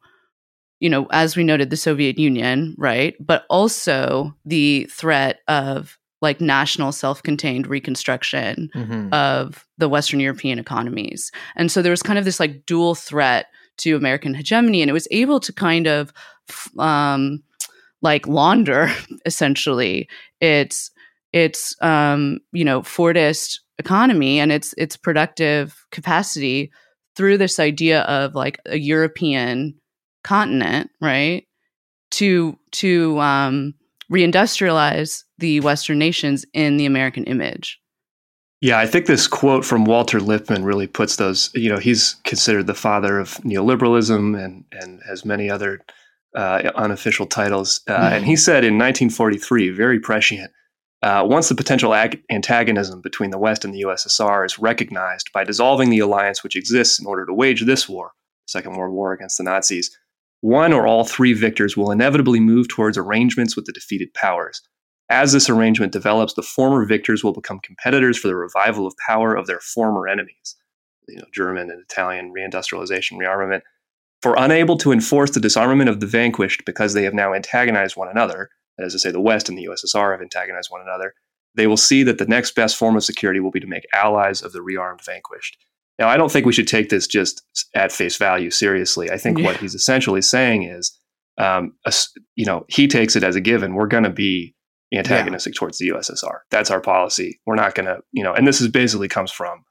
[0.79, 3.15] you know, as we noted, the Soviet Union, right?
[3.19, 9.13] But also the threat of like national self-contained reconstruction mm-hmm.
[9.13, 13.47] of the western european economies and so there was kind of this like dual threat
[13.77, 16.11] to american hegemony and it was able to kind of
[16.79, 17.41] um
[18.01, 18.89] like launder
[19.25, 20.07] essentially
[20.41, 20.91] its
[21.33, 26.71] its um you know fordist economy and its its productive capacity
[27.15, 29.75] through this idea of like a european
[30.23, 31.47] continent right
[32.11, 33.73] to to um
[34.11, 37.79] reindustrialize the Western nations in the American image.
[38.59, 42.65] Yeah, I think this quote from Walter Lippmann really puts those, you know, he's considered
[42.65, 45.79] the father of neoliberalism and, and has many other
[46.35, 47.81] uh, unofficial titles.
[47.87, 48.13] Uh, mm-hmm.
[48.15, 50.51] And he said in 1943, very prescient,
[51.03, 55.43] uh, once the potential ag- antagonism between the West and the USSR is recognized by
[55.43, 58.13] dissolving the alliance which exists in order to wage this war,
[58.47, 59.95] Second World War against the Nazis,
[60.47, 64.61] one or all three victors will inevitably move towards arrangements with the defeated powers.
[65.09, 69.35] As this arrangement develops, the former victors will become competitors for the revival of power
[69.35, 70.55] of their former enemies,
[71.09, 73.59] you know, German and Italian reindustrialization, rearmament.
[74.21, 78.07] For unable to enforce the disarmament of the vanquished because they have now antagonized one
[78.07, 81.13] another, that is to say, the West and the USSR have antagonized one another,
[81.55, 84.41] they will see that the next best form of security will be to make allies
[84.41, 85.57] of the rearmed vanquished.
[85.99, 89.09] Now, I don't think we should take this just at face value seriously.
[89.09, 89.45] I think yeah.
[89.45, 90.97] what he's essentially saying is,
[91.37, 91.73] um,
[92.35, 93.73] you know, he takes it as a given.
[93.73, 94.55] We're going to be
[94.93, 95.59] antagonistic yeah.
[95.59, 96.39] towards the USSR.
[96.49, 97.39] That's our policy.
[97.45, 99.63] We're not going to, you know, and this is basically comes from,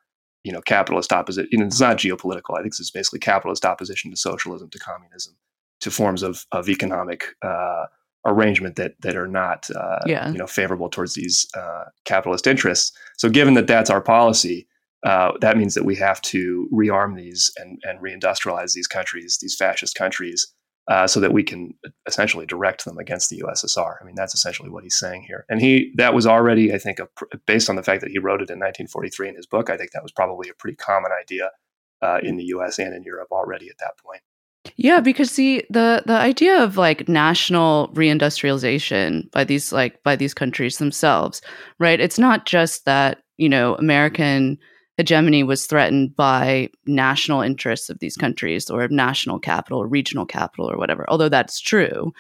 [0.45, 1.49] you know, capitalist opposition.
[1.51, 2.57] You know, it's not geopolitical.
[2.57, 5.37] I think this is basically capitalist opposition to socialism, to communism,
[5.81, 7.87] to forms of of economic uh,
[8.25, 10.31] arrangement that that are not, uh, yeah.
[10.31, 12.93] you know, favorable towards these uh, capitalist interests.
[13.17, 14.69] So, given that that's our policy.
[15.07, 19.55] Uh, that means that we have to rearm these and, and reindustrialize these countries, these
[19.55, 20.53] fascist countries,
[20.89, 21.73] uh, so that we can
[22.07, 23.95] essentially direct them against the USSR.
[24.01, 25.45] I mean, that's essentially what he's saying here.
[25.49, 27.07] And he that was already, I think, a,
[27.47, 29.71] based on the fact that he wrote it in 1943 in his book.
[29.71, 31.51] I think that was probably a pretty common idea
[32.03, 32.81] uh, in the U.S.
[32.81, 34.23] and in Europe already at that point.
[34.75, 40.35] Yeah, because the the the idea of like national reindustrialization by these like by these
[40.35, 41.43] countries themselves,
[41.79, 42.01] right?
[42.01, 44.59] It's not just that you know American
[44.97, 50.71] hegemony was threatened by national interests of these countries or national capital or regional capital
[50.71, 52.13] or whatever, although that's true.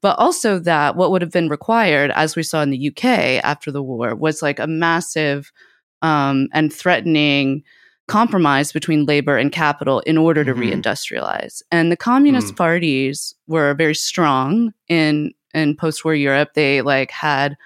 [0.00, 3.72] But also, that what would have been required, as we saw in the UK after
[3.72, 5.50] the war, was like a massive
[6.02, 7.62] um, and threatening
[8.06, 10.62] compromise between labor and capital in order to mm-hmm.
[10.62, 11.62] reindustrialize.
[11.70, 12.56] And the communist mm.
[12.58, 16.50] parties were very strong in in post-war Europe.
[16.54, 17.56] They like had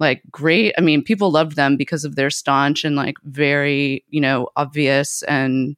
[0.00, 4.20] like great i mean people loved them because of their staunch and like very you
[4.20, 5.76] know obvious and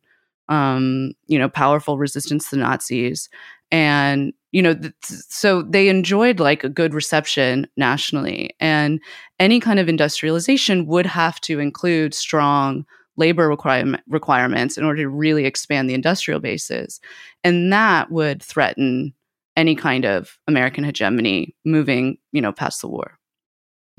[0.48, 3.28] um you know powerful resistance to the nazis.
[3.70, 8.54] And you know th- so they enjoyed like a good reception nationally.
[8.60, 9.00] And
[9.40, 12.84] any kind of industrialization would have to include strong
[13.16, 17.00] labor requirement, requirements in order to really expand the industrial bases.
[17.44, 19.14] And that would threaten
[19.56, 23.18] any kind of american hegemony moving you know past the war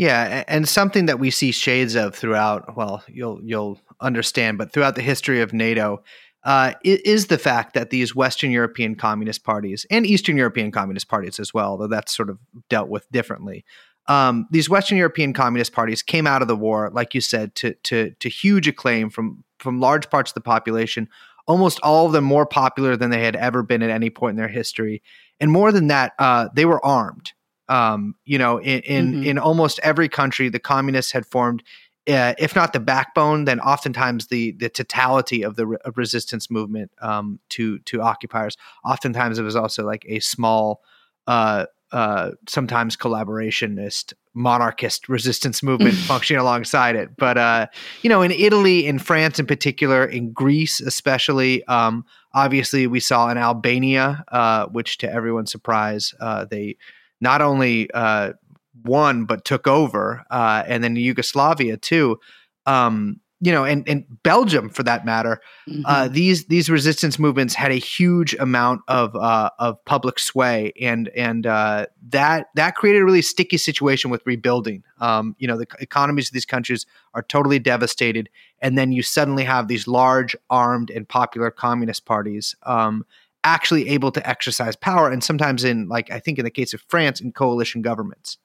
[0.04, 2.76] Yeah, and something that we see shades of throughout.
[2.76, 6.04] Well, you'll you'll understand, but throughout the history of NATO,
[6.44, 11.40] uh, is the fact that these Western European communist parties and Eastern European communist parties
[11.40, 12.38] as well, though that's sort of
[12.68, 13.64] dealt with differently.
[14.08, 17.74] Um, these Western European communist parties came out of the war, like you said, to
[17.84, 21.08] to to huge acclaim from from large parts of the population.
[21.48, 24.38] Almost all of them more popular than they had ever been at any point in
[24.38, 25.02] their history,
[25.40, 27.32] and more than that, uh, they were armed
[27.70, 29.26] um, you know, in in, Mhm.
[29.26, 31.64] in almost every country, the communists had formed,
[32.10, 36.92] uh, if not the backbone, then oftentimes the the totality of the re- resistance movement
[37.02, 38.58] um, to to occupiers.
[38.84, 40.82] Oftentimes, it was also like a small,
[41.28, 47.16] uh, uh, sometimes collaborationist monarchist resistance movement functioning alongside it.
[47.18, 47.68] But uh,
[48.02, 51.64] you know, in Italy, in France, in particular, in Greece, especially.
[51.68, 52.06] Um,
[52.36, 56.78] Obviously, we saw in Albania, uh, which, to everyone's surprise, uh, they
[57.24, 58.34] not only uh,
[58.84, 62.20] won but took over, uh, and then Yugoslavia too.
[62.68, 65.42] Um, you know, and and Belgium for that matter.
[65.84, 66.14] Uh, Mhm.
[66.14, 71.46] these these resistance movements had a huge amount of uh, of public sway, and and
[71.46, 74.82] uh, that that created a really sticky situation with rebuilding.
[75.02, 78.30] Um, you know, the economies of these countries are totally devastated,
[78.62, 82.56] and then you suddenly have these large, armed, and popular communist parties.
[82.64, 83.04] Um,
[83.44, 86.82] actually able to exercise power and sometimes in like i think in the case of
[86.88, 88.38] france in coalition governments.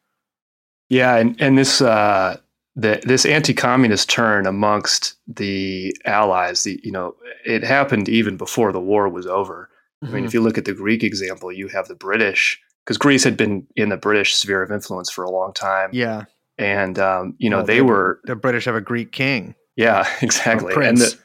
[0.90, 2.38] Yeah, and and this uh,
[2.74, 8.80] the this anti-communist turn amongst the allies, the you know, it happened even before the
[8.80, 9.68] war was over.
[10.02, 13.22] I mean, if you look at the Greek example, you have the British because Greece
[13.24, 16.24] had been in the British sphere of influence for a long time, yeah.
[16.56, 19.54] And um, you know Well, they the- were the british have a greek king.
[19.76, 21.12] Yeah exactly, and prince.
[21.12, 21.18] the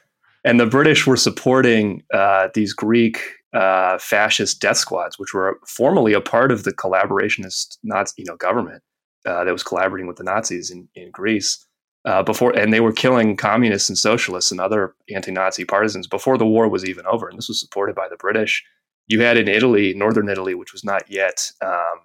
[0.43, 3.21] and the British were supporting uh, these Greek
[3.53, 8.35] uh, fascist death squads, which were formerly a part of the collaborationist Nazi, you know,
[8.35, 8.81] government
[9.25, 11.65] uh, that was collaborating with the Nazis in, in Greece
[12.05, 16.45] uh, before, and they were killing communists and socialists and other anti-Nazi partisans before the
[16.45, 17.29] war was even over.
[17.29, 18.63] And this was supported by the British.
[19.07, 22.01] You had in Italy, northern Italy, which was not yet um,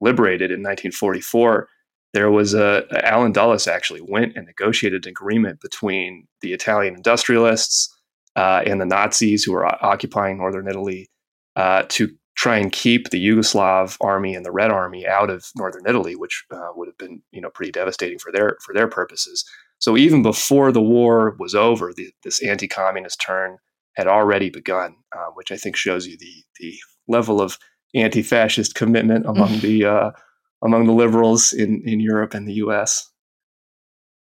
[0.00, 1.68] liberated in 1944.
[2.14, 7.94] There was a Allen Dulles actually went and negotiated an agreement between the Italian industrialists
[8.36, 11.08] uh, and the Nazis who were occupying northern Italy
[11.56, 15.82] uh, to try and keep the Yugoslav army and the Red Army out of northern
[15.86, 19.44] Italy, which uh, would have been you know pretty devastating for their for their purposes.
[19.78, 23.58] So even before the war was over, the, this anti-communist turn
[23.96, 26.74] had already begun, uh, which I think shows you the the
[27.08, 27.58] level of
[27.94, 30.10] anti-fascist commitment among the uh,
[30.64, 33.10] among the liberals in in Europe and the U.S.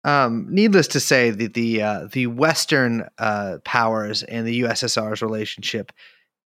[0.08, 5.92] Um, needless to say, the the uh, the Western uh, powers and the USSR's relationship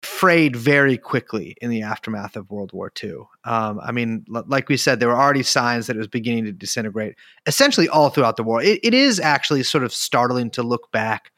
[0.03, 3.15] frayed very quickly in the aftermath of World War II.
[3.45, 6.45] Um, I mean, l- like we said, there were already signs that it was beginning
[6.47, 7.15] to disintegrate,
[7.47, 8.61] essentially all throughout the war.
[8.61, 11.31] It, it is actually sort of startling to look back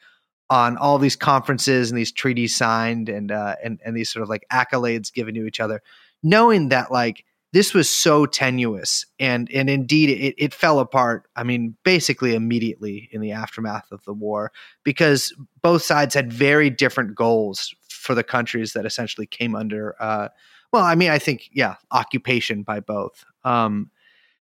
[0.48, 4.30] on all these conferences and these treaties signed and uh, and and these sort of
[4.30, 5.82] like accolades given to each other,
[6.22, 7.26] knowing that like
[7.56, 13.08] this was so tenuous and and indeed it, it fell apart i mean basically immediately
[13.12, 14.52] in the aftermath of the war
[14.84, 20.28] because both sides had very different goals for the countries that essentially came under uh,
[20.70, 23.90] well i mean i think yeah occupation by both um,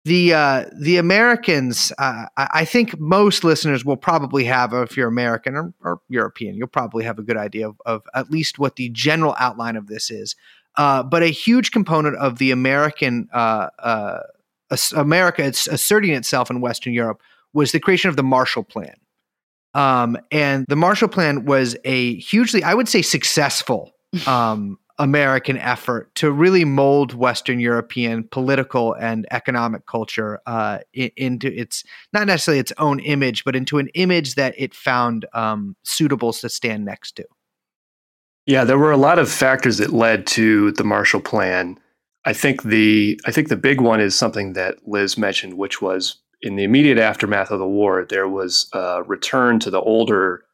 [0.05, 5.55] the uh, the Americans, uh, I, think most listeners will probably have, if you're American
[5.55, 8.89] or, or European, you'll probably have a good idea of, of at least what the
[8.89, 10.35] general outline of this is.
[10.79, 14.21] Uh, but a huge component of the American uh, uh,
[14.95, 17.21] America it's asserting itself in Western Europe
[17.53, 18.95] was the creation of the Marshall Plan.
[19.75, 23.93] Um, and the Marshall Plan was a hugely, I would say, successful
[24.27, 31.85] um, American effort to really mold Western European political and economic culture uh, into its
[32.13, 36.49] not necessarily its own image, but into an image that it found um, suitable to
[36.49, 37.25] stand next to.
[38.49, 41.79] Yeah, there were a lot of factors that led to the Marshall Plan.
[42.25, 46.17] I think the I think the big one is something that Liz mentioned, which was
[46.41, 50.45] in the immediate aftermath of the war, there was a return to the older,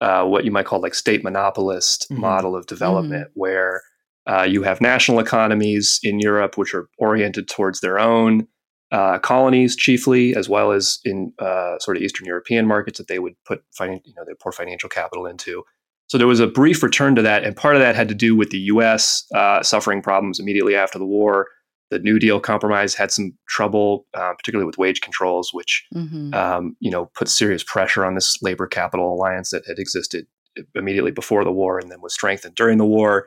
[0.00, 2.18] uh, what you might call like state monopolist Mhm.
[2.20, 3.82] model of development, where
[4.26, 8.46] uh, you have national economies in Europe which are oriented towards their own
[8.92, 13.18] uh, colonies chiefly, as well as in uh, sort of Eastern European markets that they
[13.18, 15.64] would put finan- you know they pour financial capital into.
[16.12, 18.36] So there was a brief return to that, and part of that had to do
[18.36, 19.24] with the U.S.
[19.34, 21.46] Uh, suffering problems immediately after the war.
[21.90, 26.34] The New Deal compromise had some trouble, uh, particularly with wage controls, which Mhm.
[26.34, 30.26] um, you know put serious pressure on this labor capital alliance that had existed
[30.74, 33.26] immediately before the war and then was strengthened during the war.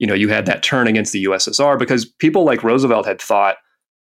[0.00, 3.58] You know, you had that turn against the USSR because people like Roosevelt had thought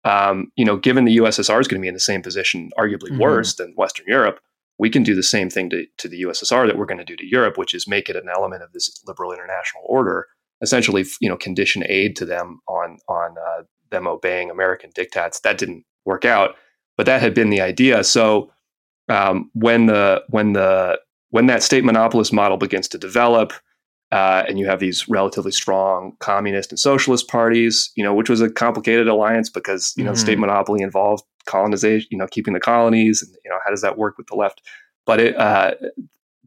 [0.04, 3.10] um, you know, given the USSR is going to be in the same position, arguably
[3.10, 3.18] Mhm.
[3.20, 4.38] worse than Western Europe,
[4.78, 7.16] we can do the same thing to, to the USSR that we're going to do
[7.16, 10.26] to Europe, which is make it an element of this liberal international order.
[10.60, 15.40] Essentially, you know, condition aid to them on on uh, them obeying American diktats.
[15.42, 16.56] That didn't work out,
[16.96, 18.02] but that had been the idea.
[18.04, 18.50] So
[19.08, 20.98] um, when the when the
[21.30, 23.52] when that state monopolist model begins to develop,
[24.10, 28.40] uh, and you have these relatively strong communist and socialist parties, you know, which was
[28.40, 30.18] a complicated alliance because you know Mhm.
[30.18, 33.98] state monopoly involved colonization, you know, keeping the colonies, and you know how does that
[33.98, 34.62] work with the left?
[35.06, 35.72] But it uh,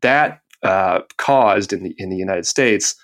[0.02, 2.95] that uh, caused in the in the United States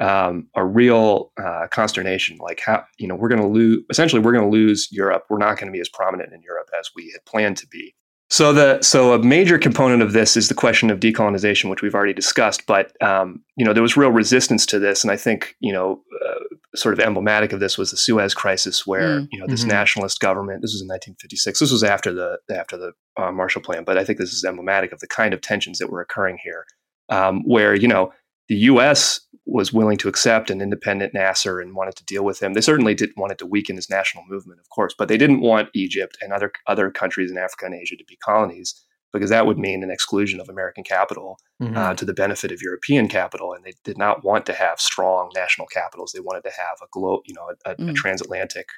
[0.00, 2.38] um, a real uh, consternation.
[2.38, 3.84] Like how you know we're going to lose.
[3.90, 5.24] Essentially, we're going to lose Europe.
[5.28, 7.94] We're not going to be as prominent in Europe as we had planned to be.
[8.32, 11.94] So the so a major component of this is the question of decolonization, which we've
[11.94, 12.64] already discussed.
[12.66, 16.00] But um, you know there was real resistance to this, and I think you know
[16.26, 16.38] uh,
[16.74, 19.28] sort of emblematic of this was the Suez Crisis, where Mm.
[19.32, 19.68] you know this Mhm.
[19.68, 20.62] nationalist government.
[20.62, 21.58] This was in 1956.
[21.60, 24.92] This was after the after the uh, Marshall Plan, but I think this is emblematic
[24.92, 26.64] of the kind of tensions that were occurring here,
[27.10, 28.14] um, where you know
[28.48, 29.20] the U.S.
[29.44, 32.54] was willing to accept an independent Nasser and wanted to deal with him.
[32.54, 35.40] They certainly didn't want it to weaken his national movement, of course, but they didn't
[35.40, 38.74] want Egypt and other other countries in Africa and Asia to be colonies
[39.12, 41.76] because that would mean an exclusion of American capital Mhm.
[41.76, 45.30] uh, to the benefit of European capital, and they did not want to have strong
[45.34, 46.12] national capitals.
[46.12, 47.94] They wanted to have a glo- you know, a, a, a Mm.
[47.94, 48.68] transatlantic.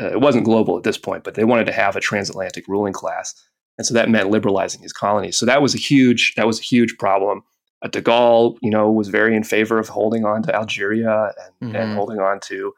[0.00, 2.92] Uh, it wasn't global at this point, but they wanted to have a transatlantic ruling
[2.94, 3.34] class,
[3.78, 5.36] and so that meant liberalizing these colonies.
[5.36, 7.42] So that was a huge that was a huge problem.
[7.84, 11.76] Uh, de Gaulle, you know, was very in favor of holding on to Algeria and,
[11.76, 11.94] and Mhm.
[11.94, 12.72] holding on to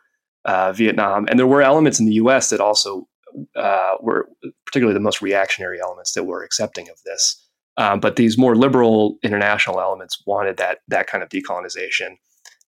[0.45, 2.51] uh, Vietnam, and there were elements in the U.S.
[2.51, 3.09] that also
[3.57, 4.29] uh, were
[4.65, 7.43] particularly the most reactionary elements that were accepting of this.
[7.77, 12.17] Um, but these more liberal international elements wanted that that kind of decolonization.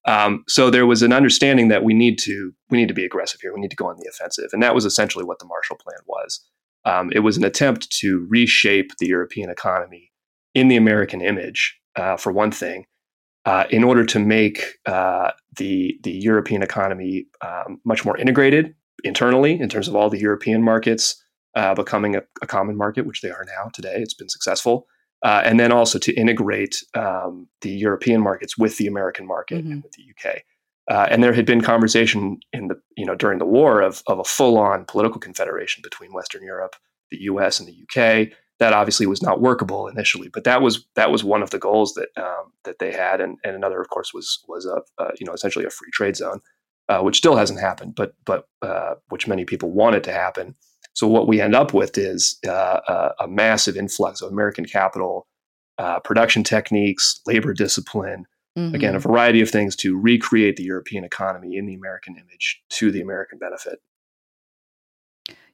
[0.04, 3.40] Um, so there was an understanding that we need to we need to be aggressive
[3.40, 3.54] here.
[3.54, 6.00] We need to go on the offensive, and that was essentially what the Marshall Plan
[6.06, 6.44] was.
[6.84, 10.10] Um, it was an attempt to reshape the European economy
[10.54, 12.86] in the American image, uh, for one thing,
[13.44, 18.74] uh, in order to make uh, the the European economy um, much more integrated
[19.04, 21.04] internally in terms of all the European markets
[21.54, 23.96] uh, becoming a, a common market, which they are now today.
[23.96, 24.86] It's been successful,
[25.24, 29.72] uh, and then also to integrate um, the European markets with the American market Mhm.
[29.72, 30.42] and with the UK.
[30.90, 34.18] Uh, and there had been conversation in the you know during the war of of
[34.18, 36.74] a full on political confederation between Western Europe,
[37.10, 37.60] the U.S.
[37.60, 38.32] and the UK.
[38.58, 41.94] That obviously was not workable initially, but that was that was one of the goals
[41.94, 45.26] that um, that they had, and, and another, of course, was was a, uh you
[45.26, 46.40] know essentially a free trade zone,
[46.88, 50.54] uh, which still hasn't happened, but but uh, which many people wanted to happen.
[50.94, 55.28] So what we end up with is uh, a, a massive influx of American capital,
[55.78, 58.26] uh, production techniques, labor discipline,
[58.74, 59.02] again, a Mhm.
[59.02, 63.38] variety of things to recreate the European economy in the American image to the American
[63.38, 63.78] benefit.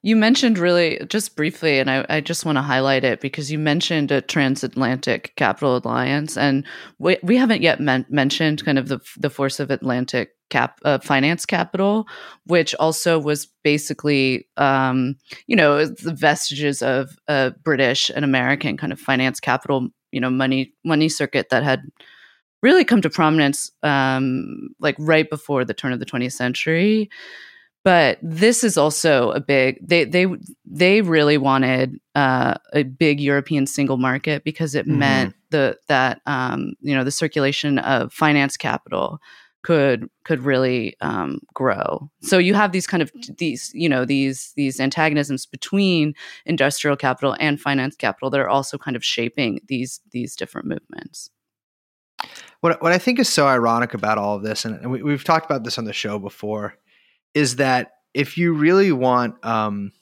[0.05, 3.59] You mentioned really just briefly, and I, I just want to highlight it because you
[3.59, 6.67] mentioned a transatlantic capital alliance, and
[6.99, 10.99] we, we haven't yet men- mentioned kind of the the force of Atlantic cap uh,
[10.99, 12.07] finance capital,
[12.45, 18.93] which also was basically um, you know the vestiges of a British and American kind
[18.93, 21.81] of finance capital, you know money money circuit that had
[22.63, 27.09] really come to prominence um, like right before the turn of the 20th century
[27.85, 30.27] but this is also a big they they
[30.65, 34.97] they really wanted uh, a big European single market because it Mhm.
[34.99, 39.21] meant the that um, you know the circulation of finance capital
[39.63, 42.11] could could really um, grow.
[42.23, 46.15] So you have these kind of these you know these these antagonisms between
[46.47, 51.31] industrial capital and finance capital that are also kind of shaping these these different movements.
[52.61, 55.45] What what I think is so ironic about all of this, and we, we've talked
[55.45, 56.75] about this on the show before,
[57.35, 59.93] is that if you really want, um,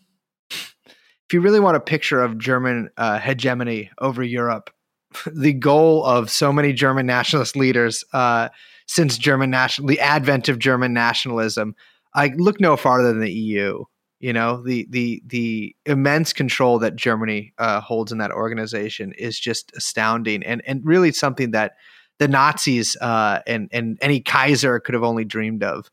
[0.51, 4.71] if you really want a picture of German uh, hegemony over Europe,
[5.27, 8.49] the goal of so many German nationalist leaders uh,
[8.87, 11.75] since German national, the advent of German nationalism,
[12.15, 13.85] I look no farther than the EU.
[14.21, 19.39] You know, the the the immense control that Germany uh, holds in that organization is
[19.39, 21.73] just astounding, and and really something that
[22.21, 25.91] the Nazis uh, and and any Kaiser could have only dreamed of.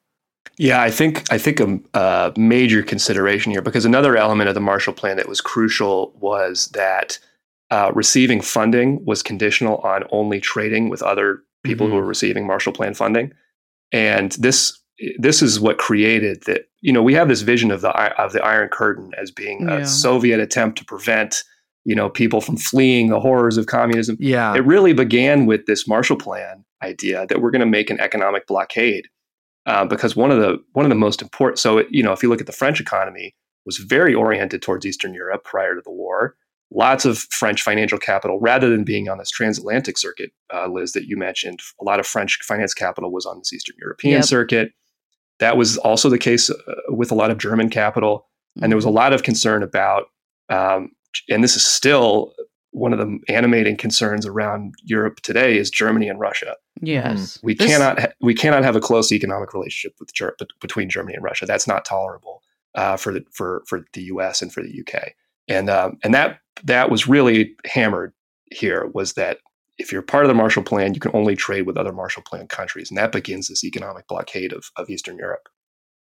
[0.59, 4.61] Yeah, I think I think a, a major consideration here because another element of the
[4.61, 7.17] Marshall Plan that was crucial was that
[7.71, 11.91] uh, receiving funding was conditional on only trading with other people Mhm.
[11.91, 13.31] who were receiving Marshall Plan funding,
[13.93, 14.77] and this
[15.17, 16.65] this is what created that.
[16.81, 17.91] You know, we have this vision of the
[18.21, 19.77] of the Iron Curtain as being Yeah.
[19.77, 21.43] a Soviet attempt to prevent
[21.85, 24.17] you know people from fleeing the horrors of communism.
[24.19, 27.99] Yeah, It really began with this Marshall Plan idea that we're going to make an
[28.01, 29.07] economic blockade
[29.65, 31.59] uh, because one of the one of the most important.
[31.59, 33.35] So you know, if you look at the French economy,
[33.65, 36.35] was very oriented towards Eastern Europe prior to the war.
[36.71, 41.05] Lots of French financial capital, rather than being on this transatlantic circuit, uh, Liz, that
[41.05, 44.25] you mentioned, a lot of French finance capital was on this Eastern European Yep.
[44.25, 44.71] circuit.
[45.39, 46.55] That was also the case uh,
[46.89, 48.27] with a lot of German capital.
[48.61, 50.05] And there was a lot of concern about,
[50.49, 50.91] um,
[51.27, 52.33] and this is still
[52.71, 56.55] one of the animating concerns around Europe today is Germany and Russia.
[56.81, 57.39] yes.
[57.43, 61.15] We This- cannot ha- we cannot have a close economic relationship with Ger- between Germany
[61.15, 61.45] and Russia.
[61.45, 62.41] That's not tolerable
[62.75, 64.41] uh, for the for for the U.S.
[64.41, 65.13] and for the U.K.
[65.47, 68.13] And um, and that that was really hammered
[68.51, 69.39] here was that
[69.77, 72.47] if you're part of the Marshall Plan, you can only trade with other Marshall Plan
[72.47, 75.47] countries, and that begins this economic blockade of, of Eastern Europe.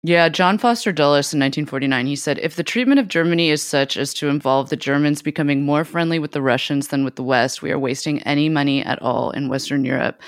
[0.05, 3.97] Yeah, John Foster Dulles in 1949, he said, if the treatment of Germany is such
[3.97, 7.63] as to involve the Germans becoming more friendly with the Russians than with the West,
[7.63, 10.21] we are wasting any money at all in Western Europe.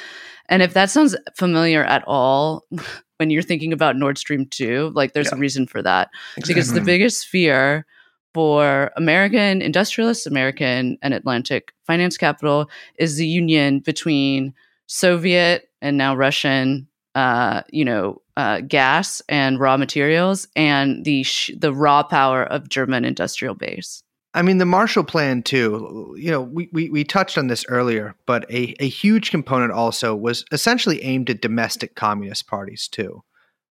[0.49, 2.67] And if that sounds familiar at all,
[3.17, 6.09] when you're thinking about Nord Stream 2, like there's a reason for that.
[6.47, 7.85] Because the biggest fear
[8.33, 14.55] for American industrialists, American and Atlantic finance capital is the union between
[14.87, 21.53] Soviet and now Russian, uh, you know, uh, gas and raw materials, and the sh-
[21.57, 24.03] the raw power of German industrial base.
[24.35, 26.15] I mean, the Marshall Plan too.
[26.19, 30.15] You know, we, we we touched on this earlier, but a a huge component also
[30.15, 33.23] was essentially aimed at domestic communist parties too.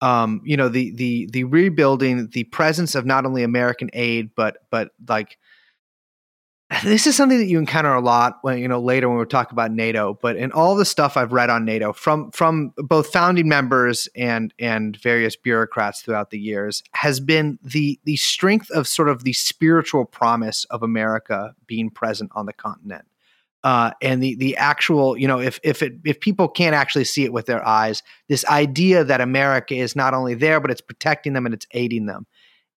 [0.02, 4.58] Um, you know, the the the rebuilding, the presence of not only American aid, but
[4.70, 5.38] but like
[6.84, 9.52] this is something that you encounter a lot when you know later when we talk
[9.52, 10.18] about NATO.
[10.20, 14.52] But in all the stuff I've read on NATO from from both founding members and
[14.58, 19.34] and various bureaucrats throughout the years has been the the strength of sort of the
[19.34, 23.06] spiritual promise of America being present on the continent.
[23.64, 27.26] Uh, and the the actual, you know, if if it if people can't actually see
[27.26, 31.34] it with their eyes, this idea that America is not only there but it's protecting
[31.34, 32.26] them and it's aiding them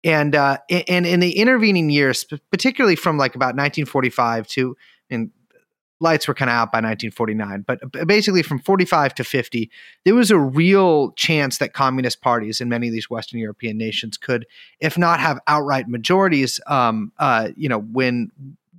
[0.04, 4.76] and uh, and in the intervening years, particularly from like about 1945 to,
[5.10, 5.30] and
[6.00, 9.70] lights were kind of out by 1949, but basically from 45 to 50,
[10.04, 14.16] there was a real chance that communist parties in many of these Western European nations
[14.16, 14.46] could,
[14.80, 18.30] if not have outright majorities, um, uh, you know, win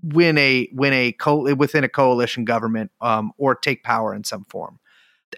[0.01, 4.45] win a win a co- within a coalition government um, or take power in some
[4.45, 4.79] form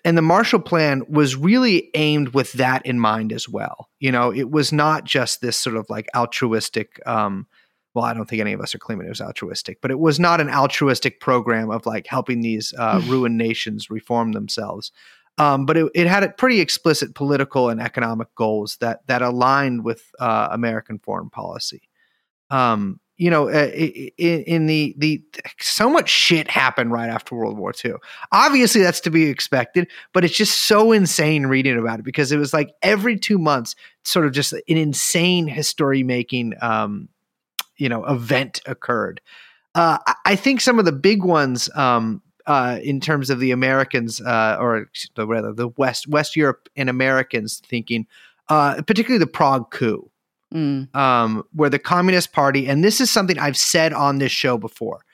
[0.05, 3.89] and the Marshall Plan was really aimed with that in mind as well.
[3.99, 6.99] You know, it was not just this sort of like altruistic.
[7.05, 7.47] Um,
[7.93, 10.19] well, I don't think any of us are claiming it was altruistic, but it was
[10.19, 14.91] not an altruistic program of like helping these uh, ruined nations reform themselves.
[15.37, 19.83] Um, but it, it had a pretty explicit political and economic goals that that aligned
[19.83, 21.89] with uh, American foreign policy.
[22.49, 25.21] Um, you know, uh, i- i- in the the
[25.59, 27.93] so much shit happened right after World War II.
[28.31, 32.37] Obviously, that's to be expected, but it's just so insane reading about it because it
[32.37, 37.09] was like every two months, sort of just an insane history making, um,
[37.77, 39.21] you know, event occurred.
[39.75, 44.19] Uh, I- think some of the big ones, um, uh, in terms of the Americans,
[44.19, 48.07] uh, or the- rather the West West Europe and Americans thinking,
[48.49, 50.10] uh, particularly the Prague coup
[50.53, 50.93] Mm.
[50.95, 55.05] um, where the Communist Party, and this is something I've said on this show before,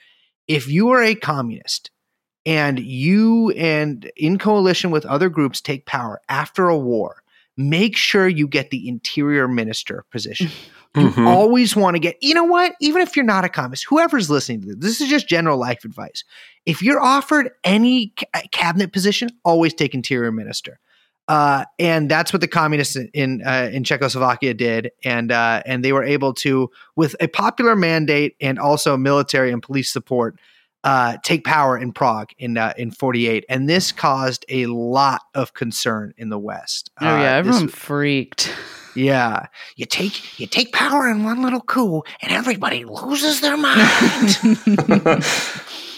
[0.48, 1.92] if you are a communist
[2.46, 7.22] and you and in coalition with other groups take power after a war,
[7.56, 10.50] make sure you get the interior minister position.
[10.96, 11.28] You Mhm.
[11.28, 12.74] always want to get, you know what?
[12.82, 15.86] Even if you're not a communist, whoever's listening to this, this is just general life
[15.86, 16.24] advice.
[16.66, 20.80] If you're offered any ca- cabinet position, always take interior minister.
[21.28, 25.84] Uh, and that's what the communists in in, uh, in Czechoslovakia did, and uh, and
[25.84, 30.40] they were able to, with a popular mandate and also military and police support,
[30.86, 35.54] uh, take power in Prague in uh, in '48, and this caused a lot of
[35.54, 36.92] concern in the West.
[37.02, 38.54] Oh yeah, Uh, this- everyone freaked.
[38.96, 44.38] yeah, you take you take power in one little coup, and everybody loses their mind.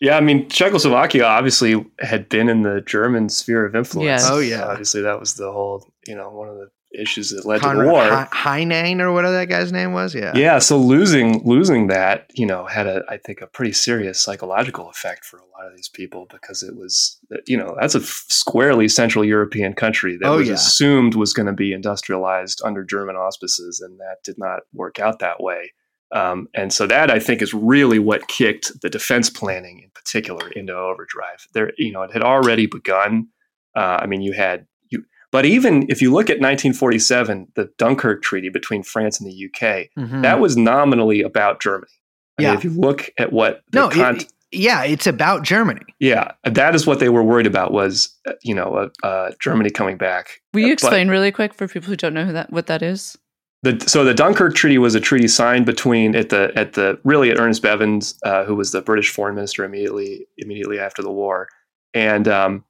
[0.00, 4.06] yeah, I mean, Czechoslovakia obviously had been in the German sphere of influence.
[4.22, 4.28] Yes.
[4.30, 4.64] Oh, yeah.
[4.66, 6.68] obviously that was the whole, you know, one of the
[6.98, 8.02] issues that led to the war.
[8.02, 8.28] Hi-
[8.62, 10.14] Heinlein or whatever that guy's name was.
[10.14, 14.18] Yeah, yeah, so losing losing that, you know, had a I think a pretty serious
[14.20, 18.00] psychological effect for a lot of these people because it was, you know, that's a
[18.00, 20.54] squarely Central European country that Oh, was yeah.
[20.54, 25.18] assumed was going to be industrialized under German auspices, and that did not work out
[25.18, 25.72] that way.
[26.12, 30.48] Um, and so that I think is really what kicked the defense planning in particular
[30.50, 31.46] into overdrive.
[31.52, 33.28] There, you know, it had already begun.
[33.74, 38.22] Uh, I mean, you had you, but even if you look at 1947, the Dunkirk
[38.22, 40.22] Treaty between France and the UK, Mhm.
[40.22, 41.90] that was nominally about Germany.
[42.38, 42.58] I mean, Yeah.
[42.58, 45.82] if you look at what the no, con- it- yeah, it's about Germany.
[45.98, 49.70] yeah, that is what they were worried about was uh, you know uh, uh, Germany
[49.70, 50.40] coming back.
[50.54, 52.82] Will you But- explain really quick for people who don't know who that what that
[52.82, 53.18] is?
[53.62, 57.30] The so the Dunkirk Treaty was a treaty signed between at the at the really
[57.30, 61.48] at Ernest Bevin's, uh, who was the British foreign minister immediately immediately after the war,
[61.94, 62.64] and um,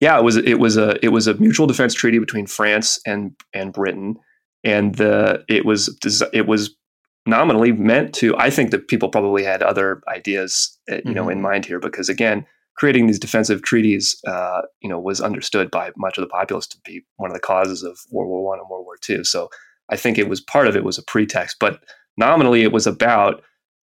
[0.00, 3.32] yeah, it was it was a it was a mutual defense treaty between France and
[3.54, 4.16] and Britain,
[4.64, 5.96] and the it was
[6.32, 6.74] it was
[7.26, 8.36] nominally meant to.
[8.36, 11.12] I think that people probably had other ideas, uh, you mm-hmm.
[11.12, 12.46] know, in mind here because again,
[12.76, 16.78] creating these defensive treaties, uh, you know, was understood by much of the populace to
[16.84, 19.24] be one of the causes of World War One and World War Two.
[19.24, 19.48] So
[19.88, 21.80] I think it was part of it was a pretext, but
[22.16, 23.42] nominally it was about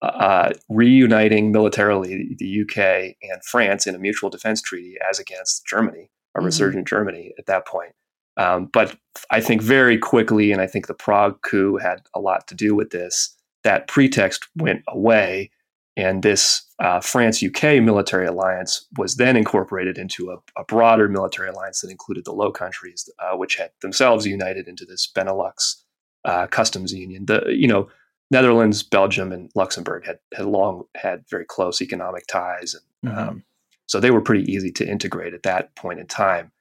[0.01, 6.09] uh, reuniting militarily the UK and France in a mutual defense treaty as against Germany,
[6.35, 6.45] a mm-hmm.
[6.45, 7.93] resurgent Germany at that point.
[8.37, 8.97] Um, but
[9.31, 12.75] I think very quickly, and I think the Prague coup had a lot to do
[12.75, 15.51] with this, that pretext went away.
[15.97, 21.47] And this uh, France UK military alliance was then incorporated into a, a, broader military
[21.47, 25.84] alliance that included the Low Countries, uh, which had themselves united into this Benelux
[26.25, 27.25] uh, customs union.
[27.25, 27.87] The you know
[28.31, 33.29] Netherlands, Belgium, and Luxembourg had had long had very close economic ties, and mm-hmm.
[33.29, 33.43] um,
[33.87, 36.51] so they were pretty easy to integrate at that point in time.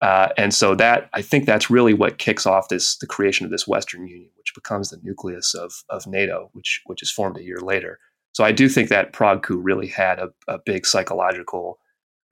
[0.00, 3.50] Uh, and so that I think that's really what kicks off this the creation of
[3.50, 7.42] this Western Union, which becomes the nucleus of of NATO, which which is formed a
[7.42, 7.98] year later.
[8.32, 11.78] So I do think that Prague coup really had a, a big psychological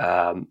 [0.00, 0.48] um,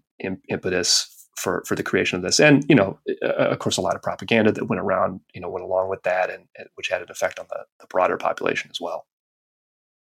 [0.50, 4.02] impetus for for the creation of this, and you know, of course, a lot of
[4.02, 7.10] propaganda that went around, you know, went along with that, and, and which had an
[7.10, 9.06] effect on the, the broader population as well.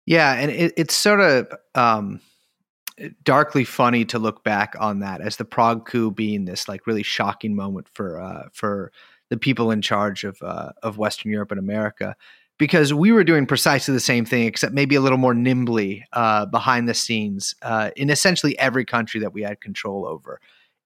[0.07, 2.21] Yeah, and it, it's sort of um,
[3.25, 7.03] darkly funny to look back on that as the Prague coup being this like really
[7.03, 8.93] shocking moment for uh, for
[9.29, 12.17] the people in charge of uh, of Western Europe and America
[12.59, 16.47] because we were doing precisely the same thing, except maybe a little more nimbly uh,
[16.47, 20.41] behind the scenes uh, in essentially every country that we had control over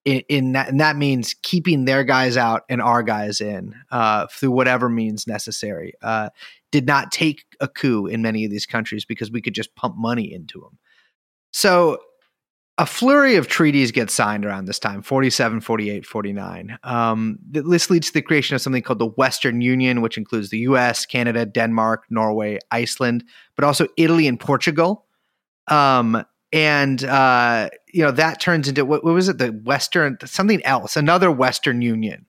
[0.07, 4.25] in, in that, and that means keeping their guys out and our guys in uh,
[4.27, 5.93] through whatever means necessary.
[6.01, 6.29] Uh,
[6.71, 9.97] did not take a coup in many of these countries because we could just pump
[9.97, 10.77] money into them.
[11.51, 11.99] So
[12.77, 18.07] a flurry of treaties get signed around this time 47 48 49 um, this leads
[18.07, 22.03] to the creation of something called the western union which includes the us canada denmark
[22.11, 23.23] norway iceland
[23.55, 25.05] but also italy and portugal
[25.69, 29.37] um, and uh, you know that turns into what, what, was it?
[29.37, 32.25] The Western something else, another Western Union.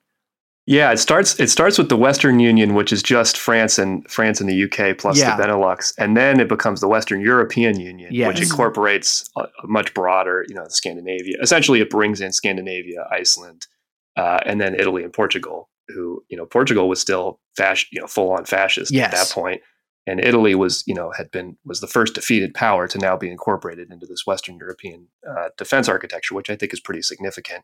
[0.65, 1.39] Yeah, it starts.
[1.39, 4.97] It starts with the Western Union, which is just France and France and the UK
[4.97, 5.35] plus yeah.
[5.35, 8.27] the Benelux, and then it becomes the Western European Union, yes.
[8.27, 11.37] which incorporates a, a, much broader, you know, Scandinavia.
[11.41, 13.65] Essentially, it brings in Scandinavia, Iceland,
[14.15, 15.69] uh, and then Italy and Portugal.
[15.87, 19.11] Who you know, Portugal was still fasc- you know, full on fascist yes.
[19.11, 19.61] at that point
[20.07, 23.29] and Italy was, you know, had been was the first defeated power to now be
[23.29, 27.63] incorporated into this Western European uh, defense architecture, which I think is pretty significant,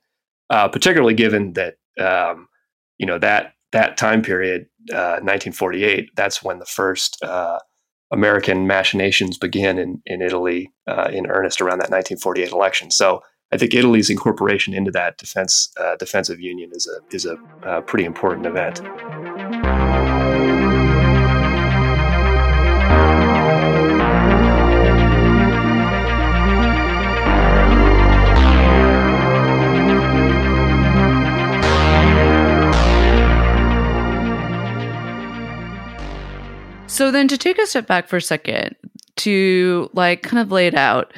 [0.49, 2.47] uh, particularly given that um,
[2.97, 7.59] you know that that time period, uh, 1948, that's when the first uh,
[8.11, 12.91] American machinations begin in in Italy uh, in earnest around that 1948 election.
[12.91, 13.21] So.
[13.51, 18.03] I think Italy's incorporation into that defense uh, defensive union is a is a pretty
[18.03, 18.81] important event.
[36.95, 38.73] So then to take a step back for a second
[39.17, 41.13] to like kind of lay it out,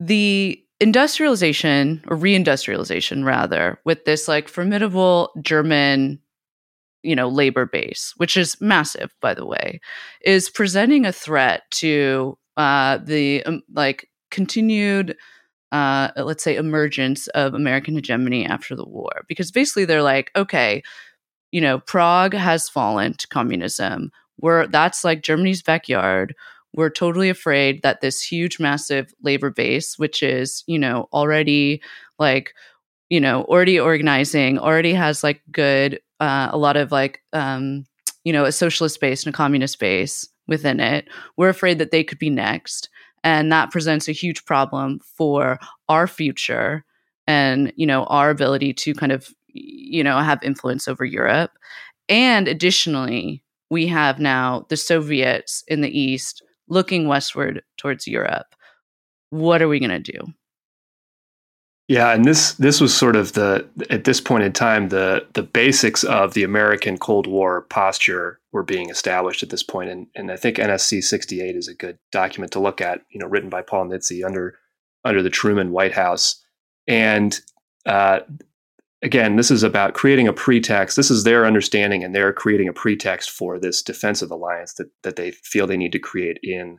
[0.00, 6.18] the industrialization or reindustrialization rather with this like formidable German
[7.02, 9.78] you know labor base which is massive by the way
[10.22, 15.16] is presenting a threat to uh the um, like continued
[15.72, 19.24] uh let's say emergence of american hegemony after the war.
[19.28, 20.82] Because basically they're like okay
[21.52, 24.10] you know prague has fallen to communism
[24.40, 26.34] we're that's like Germany's backyard.
[26.72, 31.82] We're totally afraid that this huge, massive labor base, which is, you know, already
[32.18, 32.54] like,
[33.08, 37.86] you know, already organizing, already has like good, uh, a lot of like, um,
[38.22, 41.08] you know, a socialist base and a communist base within it.
[41.36, 42.88] We're afraid that they could be next.
[43.24, 46.84] And that presents a huge problem for our future
[47.26, 51.50] and, you know, our ability to kind of, you know, have influence over Europe.
[52.08, 58.54] And additionally, we have now the Soviets in the East looking westward towards Europe.
[59.30, 60.32] What are we going to do?
[61.90, 65.42] Yeah, and this this was sort of the at this point in time the the
[65.42, 70.30] basics of the American Cold War posture were being established at this point, and and
[70.30, 73.02] I think NSC sixty eight is a good document to look at.
[73.10, 74.56] You know, written by Paul Nitze under
[75.04, 76.40] under the Truman White House,
[76.86, 77.40] and
[77.86, 78.20] uh,
[79.02, 80.96] again, this is about creating a pretext.
[80.96, 85.16] This is their understanding, and they're creating a pretext for this defensive alliance that that
[85.16, 86.78] they feel they need to create in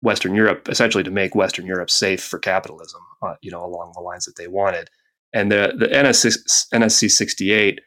[0.00, 3.00] Western Europe, essentially to make Western Europe safe for capitalism.
[3.22, 4.88] Uh, you know, along the lines that they wanted.
[5.32, 6.36] And the the NSC,
[6.74, 7.80] NSC 68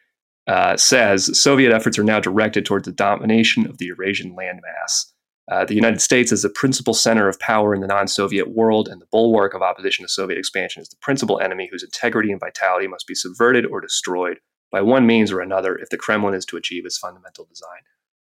[0.47, 5.11] uh, says Soviet efforts are now directed towards the domination of the Eurasian landmass.
[5.51, 8.87] Uh, the United States is the principal center of power in the non Soviet world,
[8.87, 12.39] and the bulwark of opposition to Soviet expansion is the principal enemy whose integrity and
[12.39, 14.39] vitality must be subverted or destroyed
[14.71, 17.81] by one means or another if the Kremlin is to achieve its fundamental design.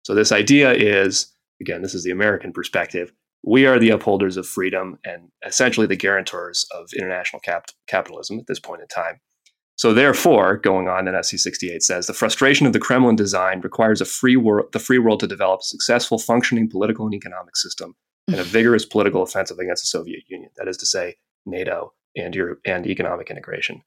[0.02, 3.12] So, this idea is again, this is the American perspective.
[3.42, 8.46] We are the upholders of freedom and essentially the guarantors of international cap- capitalism at
[8.46, 9.20] this point in time.
[9.76, 14.04] So therefore, going on, NSC 68 says the frustration of the Kremlin design requires a
[14.04, 17.94] free world, the free world to develop a successful, functioning political and economic system
[18.28, 20.50] and a vigorous political offensive against the Soviet Union.
[20.56, 21.16] That is to say,
[21.46, 23.82] NATO and Europe and economic integration.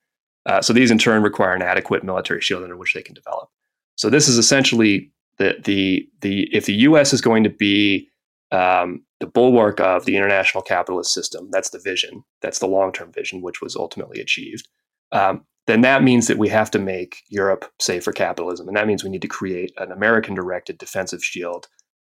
[0.45, 3.49] Uh, so these in turn require an adequate military shield under which they can develop.
[3.95, 7.13] So this is essentially the the the if the U.S.
[7.13, 8.09] is going to be
[8.51, 13.11] um, the bulwark of the international capitalist system, that's the vision, that's the long term
[13.11, 14.67] vision, which was ultimately achieved.
[15.11, 18.67] Um, then that means that we have to make Europe safe for capitalism.
[18.67, 21.67] And that means we need to create an American directed defensive shield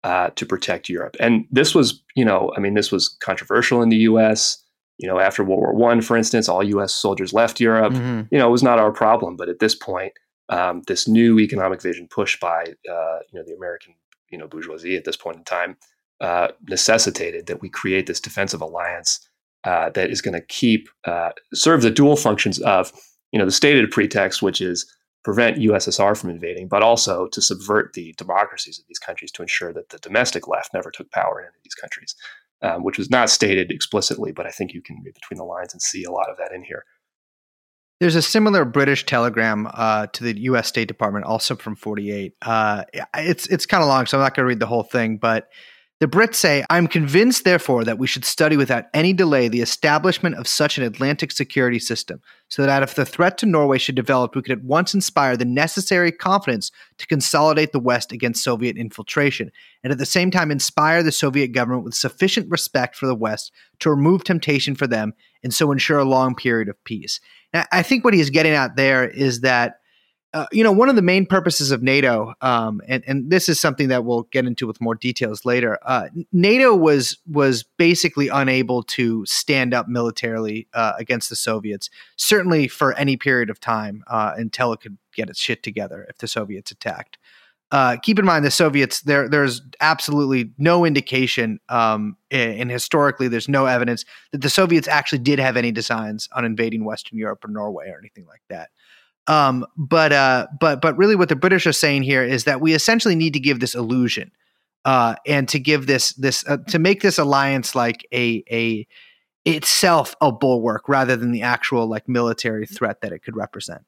[0.04, 1.16] uh, to protect Europe.
[1.20, 4.60] And this was, you know, I mean, this was controversial in the US.
[4.98, 7.94] You know, after World War One, for instance, all US soldiers left Europe.
[7.94, 8.34] Mm-hmm.
[8.34, 9.36] You know, it was not our problem.
[9.38, 10.14] But at this point,
[10.50, 13.94] um, this new economic vision pushed by, uh, you know, the American,
[14.30, 15.78] you know, bourgeoisie at this point in time
[16.22, 19.28] uh, necessitated that we create this defensive alliance
[19.64, 22.92] uh, that is going to keep, uh, serve the dual functions of
[23.34, 24.86] you know, the stated pretext, which is
[25.24, 29.74] prevent USSR from invading, but also to subvert the democracies of these countries to ensure
[29.74, 32.16] that the domestic left never took power in these countries,
[32.62, 35.74] um, which was not stated explicitly, but I think you can read between the lines
[35.74, 36.86] and see a lot of that in here.
[38.00, 40.68] There's a similar British telegram uh, to the U.S.
[40.68, 42.34] State Department, also from 48.
[42.42, 42.84] Uh,
[43.16, 45.48] it's it's kind of long, so I'm not going to read the whole thing, but
[46.04, 50.36] the Brits say, I'm convinced, therefore, that we should study without any delay the establishment
[50.36, 54.36] of such an Atlantic security system, so that if the threat to Norway should develop,
[54.36, 59.50] we could at once inspire the necessary confidence to consolidate the West against Soviet infiltration,
[59.82, 63.54] and at the same time inspire the Soviet government with sufficient respect for the West
[63.80, 67.22] to remove temptation for them and so ensure a long period of peace.
[67.54, 69.76] Now, I think what he's getting at there is that
[70.34, 73.60] uh, you know, one of the main purposes of NATO, um, and, and this is
[73.60, 75.78] something that we'll get into with more details later.
[75.84, 82.68] Uh, NATO was was basically unable to stand up militarily uh, against the Soviets, certainly
[82.68, 86.28] for any period of time uh, until it could get its shit together if the
[86.28, 87.20] Soviets attacked.
[87.72, 89.02] Uh, keep in mind the Soviets.
[89.02, 95.20] There, there's absolutely no indication, um, and historically, there's no evidence that the Soviets actually
[95.20, 98.70] did have any designs on invading Western Europe or Norway or anything like that.
[99.28, 102.74] Um, but uh, but but really, what the British are saying here is that we
[102.74, 104.32] essentially need to give this illusion,
[104.86, 108.88] uh, and to give this this uh, to make this alliance like a a
[109.46, 113.82] itself a bulwark rather than the actual like military threat that it could represent.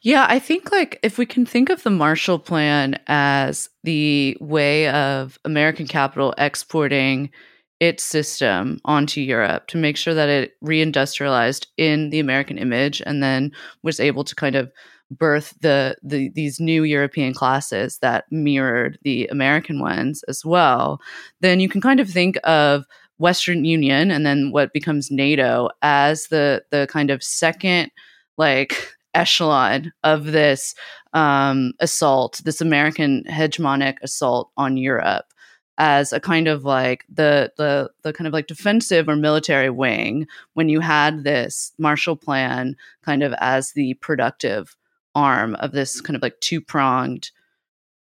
[0.00, 4.88] Yeah, I think like if we can think of the Marshall Plan as the way
[4.88, 7.30] of American capital exporting
[7.84, 13.22] its system onto Europe to make sure that it reindustrialized in the American image and
[13.22, 14.72] then was able to kind of
[15.10, 20.98] birth the, the these new European classes that mirrored the American ones as well,
[21.42, 22.84] then you can kind of think of
[23.18, 27.90] Western Union and then what becomes NATO as the the kind of second
[28.38, 30.74] like echelon of this
[31.12, 35.26] um, assault, this American hegemonic assault on Europe
[35.78, 40.26] as a kind of like the the the kind of like defensive or military wing
[40.54, 44.76] when you had this Marshall Plan kind of as the productive
[45.14, 47.30] arm of this kind of like two pronged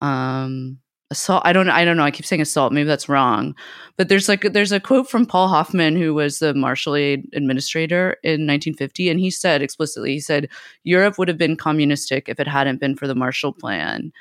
[0.01, 0.79] um
[1.11, 1.41] assault.
[1.45, 2.03] I don't i don't know.
[2.03, 2.73] I keep saying assault.
[2.73, 3.55] Maybe that's wrong.
[3.97, 8.17] But there's like there's a quote from paul hoffman who was the marshall aid administrator
[8.23, 10.49] in 1950 and he said explicitly he said
[10.83, 14.11] europe would have been communistic if it hadn't been for the marshall plan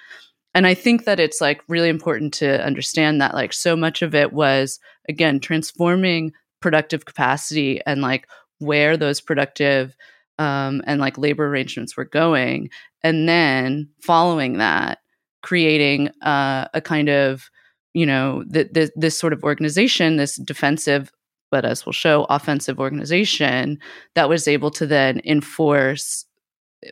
[0.55, 4.15] and i think that it's like really important to understand that like so much of
[4.15, 4.79] it was
[5.09, 8.27] again transforming productive capacity and like
[8.59, 9.95] where those productive
[10.41, 12.71] um, and like labor arrangements were going
[13.03, 14.99] and then following that
[15.43, 17.51] creating uh, a kind of
[17.95, 21.11] you know th- th- this sort of organization this defensive
[21.51, 23.79] but as we'll show offensive organization
[24.15, 26.25] that was able to then enforce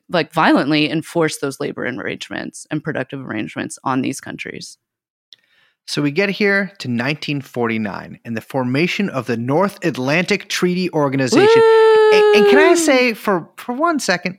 [0.09, 4.78] like violently enforce those labor arrangements and productive arrangements on these countries.
[5.87, 11.62] So we get here to 1949 and the formation of the North Atlantic Treaty Organization.
[12.12, 14.39] And, and, can I say for for one second,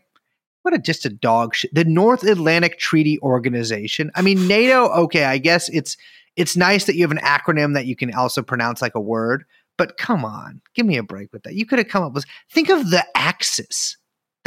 [0.63, 1.73] what a just a dog shit.
[1.73, 4.11] The North Atlantic Treaty Organization.
[4.15, 4.89] I mean, NATO.
[4.89, 5.95] Okay, I guess it's
[6.35, 9.45] it's nice that you have an acronym that you can also pronounce like a word.
[9.77, 11.53] But come on, give me a break with that.
[11.53, 13.95] You could have come up with think of the Axis.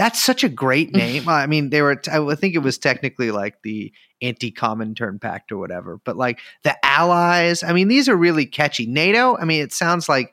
[0.01, 1.29] That's such a great name.
[1.29, 2.01] I mean, they were.
[2.11, 3.93] I think it was technically like the
[4.23, 6.01] anti-Comintern Pact or whatever.
[6.05, 7.63] But like the Allies.
[7.63, 8.87] I mean, these are really catchy.
[8.87, 9.37] NATO.
[9.37, 10.33] I mean, it sounds like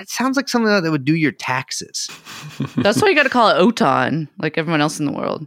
[0.00, 2.08] it sounds like something that would do your taxes.
[2.76, 5.46] That's why you got to call it OTAN, like everyone else in the world.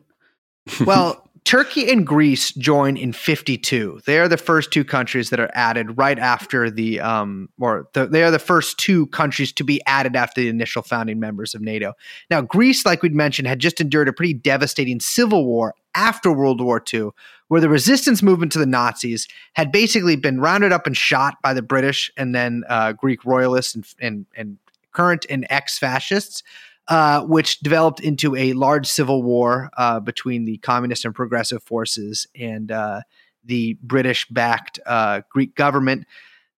[0.86, 4.02] Well, Turkey and Greece join in 52.
[4.06, 8.06] They are the first two countries that are added right after the, um, or the,
[8.06, 11.62] they are the first two countries to be added after the initial founding members of
[11.62, 11.94] NATO.
[12.30, 16.62] Now, Greece, like we'd mentioned, had just endured a pretty devastating civil war after World
[16.62, 17.10] War II,
[17.48, 21.54] where the resistance movement to the Nazis had basically been rounded up and shot by
[21.54, 24.58] the British and then uh, Greek royalists and, and, and
[24.92, 26.44] current and ex fascists
[26.92, 32.28] uh, which developed into a large civil war uh, between the communist and progressive forces
[32.38, 33.00] and uh,
[33.46, 36.06] the British-backed uh, Greek government.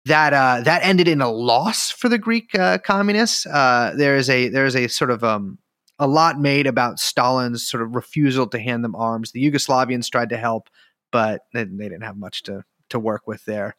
[0.05, 0.31] That
[0.65, 2.49] that ended in a loss for the Greek
[2.83, 3.43] communists.
[3.43, 5.59] there is a there is a sort of um,
[5.99, 9.31] a lot made about Stalin's sort of refusal to hand them arms.
[9.31, 10.67] The Yugoslavians tried to help,
[11.11, 13.75] but they, they didn't have much to to work with there.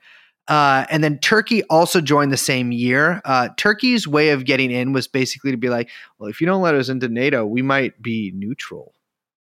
[0.48, 3.22] Uh, and then Turkey also joined the same year.
[3.24, 5.88] Uh, Turkey's way of getting in was basically to be like,
[6.18, 8.92] well, if you don't let us into NATO, we might be neutral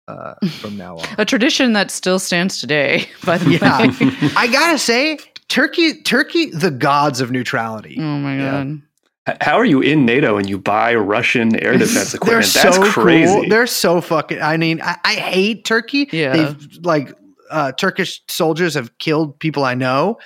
[0.08, 1.06] uh, from now on.
[1.18, 3.80] A tradition that still stands today, by the Yeah.
[3.82, 3.90] way.
[4.36, 5.18] I gotta say,
[5.48, 7.96] Turkey, Turkey, the gods of neutrality.
[7.98, 8.82] oh my god.
[9.28, 12.44] H- How are you in NATO and you buy Russian air defense They're equipment?
[12.46, 13.32] so That's crazy.
[13.32, 13.48] cool.
[13.48, 14.40] They're so fucking.
[14.42, 16.08] I mean, I, I hate Turkey.
[16.12, 16.32] Yeah.
[16.36, 17.12] They've like
[17.50, 20.18] uh, Turkish soldiers have killed people I know,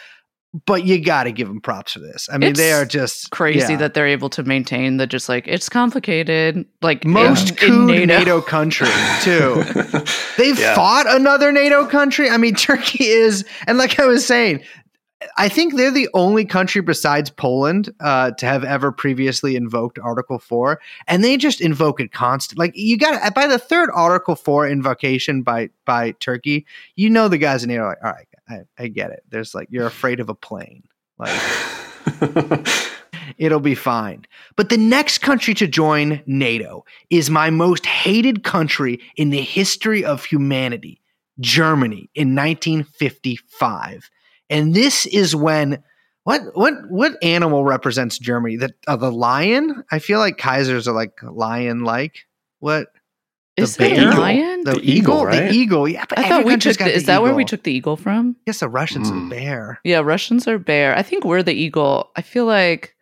[0.66, 2.28] but you got to give them props for this.
[2.30, 3.76] I mean, they are just Crazy yeah.
[3.78, 6.66] that they're able to maintain the just like it's complicated.
[6.82, 8.18] Like most in, in NATO.
[8.18, 8.40] NATO.
[8.42, 8.88] country
[9.22, 9.62] too.
[10.36, 10.74] They've Yeah.
[10.74, 12.28] fought another NATO country.
[12.28, 14.62] I mean, Turkey is, and like I was saying,
[15.36, 20.38] I think they're the only country besides Poland uh, to have ever previously invoked Article
[20.38, 22.58] Four, and they just invoke it constant.
[22.58, 27.38] Like you got by the third Article Four invocation by by Turkey, you know the
[27.38, 29.22] guys in NATO are like, all right, I, I get it.
[29.28, 30.82] There's like you're afraid of a plane,
[31.18, 31.40] like
[33.38, 34.24] it'll be fine.
[34.56, 40.04] But the next country to join NATO is my most hated country in the history
[40.04, 41.00] of humanity,
[41.40, 44.10] Germany in 1955.
[44.50, 45.82] And this is when
[46.24, 48.56] what what what animal represents Germany?
[48.56, 49.82] The uh, the lion?
[49.90, 52.26] I feel like Kaisers are like lion like.
[52.60, 52.88] What?
[53.56, 54.64] Is the it a lion?
[54.64, 55.88] The, The eagle, eagle, the eagle.
[55.88, 56.86] Yeah, but I thought we country's took.
[56.86, 58.36] The, the is that where we took the eagle from?
[58.46, 59.28] Yes, the Russians are Mm.
[59.30, 59.80] bear.
[59.84, 60.96] Yeah, Russians are bear.
[60.96, 62.10] I think we're the eagle.
[62.16, 62.94] I feel like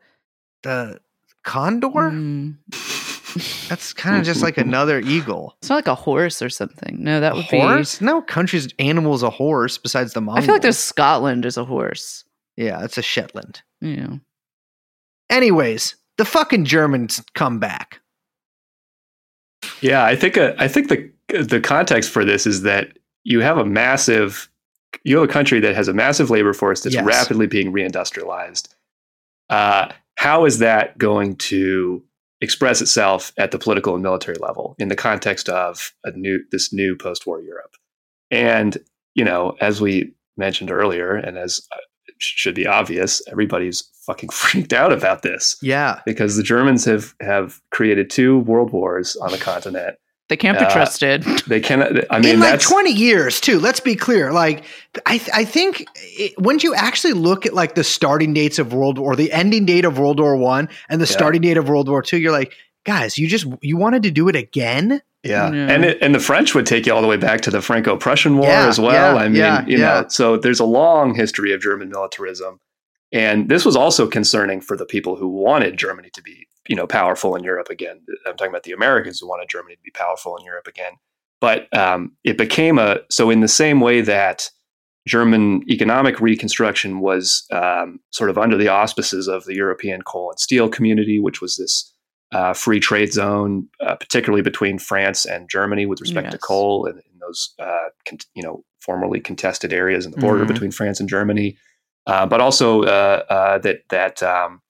[0.65, 0.99] The
[1.45, 1.89] condor.
[1.89, 2.57] mm,
[3.69, 5.55] That's kind of just like another eagle.
[5.61, 6.97] it's not like a horse or something.
[7.05, 8.01] No, that A would horse?
[8.01, 10.27] No country's animal's a horse besides the be.
[10.27, 10.43] Mongols.
[10.43, 12.25] I feel like there's Scotland is a horse.
[12.57, 13.63] yeah, it's a Shetland.
[13.81, 14.17] Yeah.
[15.31, 18.01] Anyways, the fucking Germans come back.
[19.81, 21.11] Yeah, I think uh, I think the
[21.43, 24.49] the context for this is that you have a massive
[25.05, 27.05] you have a country that has a massive labor force that's Yes.
[27.05, 28.69] rapidly being reindustrialized.
[29.49, 32.03] Uh, how is that going to
[32.41, 36.73] express itself at the political and military level in the context of a new this
[36.73, 37.77] new post-war Europe?
[38.31, 38.79] And
[39.15, 41.79] you know, as we mentioned earlier, and as uh,
[42.23, 46.01] should be obvious, everybody's fucking freaked out about this Yeah.
[46.07, 49.97] because the Germans have have created two world wars on the continent.
[50.29, 51.25] They can't be Uh, trusted.
[51.49, 51.93] They cannot.
[52.09, 54.63] I mean, in like that's 20 years too let's be clear like
[55.07, 58.73] i, th- I think it, when you actually look at like the starting dates of
[58.73, 61.13] world war the ending date of world war one and the Yeah.
[61.17, 62.53] starting date of world war two you're like
[62.85, 65.67] guys you just you wanted to do it again yeah, Yeah.
[65.69, 68.39] and it, and the French would take you all the way back to the Franco-Prussian
[68.39, 69.15] War Yeah, as well.
[69.17, 72.61] yeah, I mean, you know, so there's a long history of German militarism,
[73.13, 76.87] and this was also concerning for the people who wanted Germany to be, you know,
[76.87, 78.01] powerful in Europe again.
[78.27, 80.93] I'm talking about the Americans who wanted Germany to be powerful in Europe again.
[81.41, 84.51] But um, it became a so in the same way that
[85.09, 90.39] German economic reconstruction was um, sort of under the auspices of the European coal and
[90.39, 91.90] steel community, which was this
[92.33, 96.99] uh, free trade zone, uh, particularly between France and Germany with respect to coal and
[96.99, 100.49] in those uh, con- you know formerly contested areas in the border Mhm.
[100.49, 101.59] between France and Germany,
[102.07, 104.63] uh, but also uh, uh, that that um,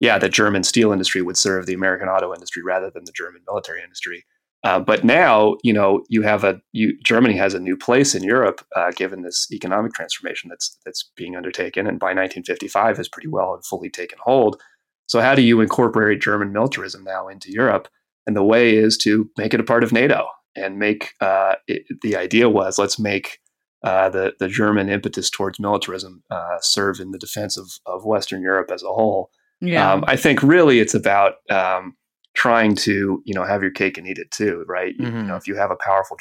[0.00, 3.42] yeah that German steel industry would serve the American auto industry rather than the German
[3.46, 4.24] military industry.
[4.64, 8.64] But now, you know, you have a you, Germany has a new place in Europe,
[8.76, 13.54] uh, given this economic transformation that's that's being undertaken, and by 1955 has pretty well
[13.54, 14.60] and fully taken hold.
[15.06, 17.88] So, how do you incorporate German militarism now into Europe?
[18.26, 20.26] And the way is to make it a part of NATO.
[20.54, 23.38] and make uh, it, the idea was let's make
[23.84, 28.42] uh, the the German impetus towards militarism uh, serve in the defense of of Western
[28.42, 29.30] Europe as a whole.
[29.60, 29.92] Yeah.
[29.92, 31.96] Um, I think really it's about um,
[32.34, 34.94] trying to you know have your cake and eat it too, right?
[34.98, 36.16] You- You, know, if you have a powerful,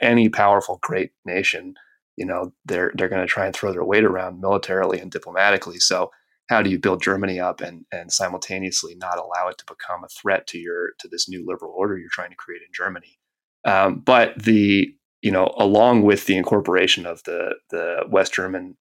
[0.00, 1.74] any powerful great nation,
[2.16, 5.78] you know they're they're going to try and throw their weight around militarily and diplomatically.
[5.78, 6.10] So
[6.48, 10.08] how do you build Germany up and and simultaneously not allow it to become a
[10.08, 13.18] threat to your to this new liberal order you're trying to create in Germany?
[13.64, 14.92] Um, but the
[15.22, 18.76] you know along with the incorporation of the the West German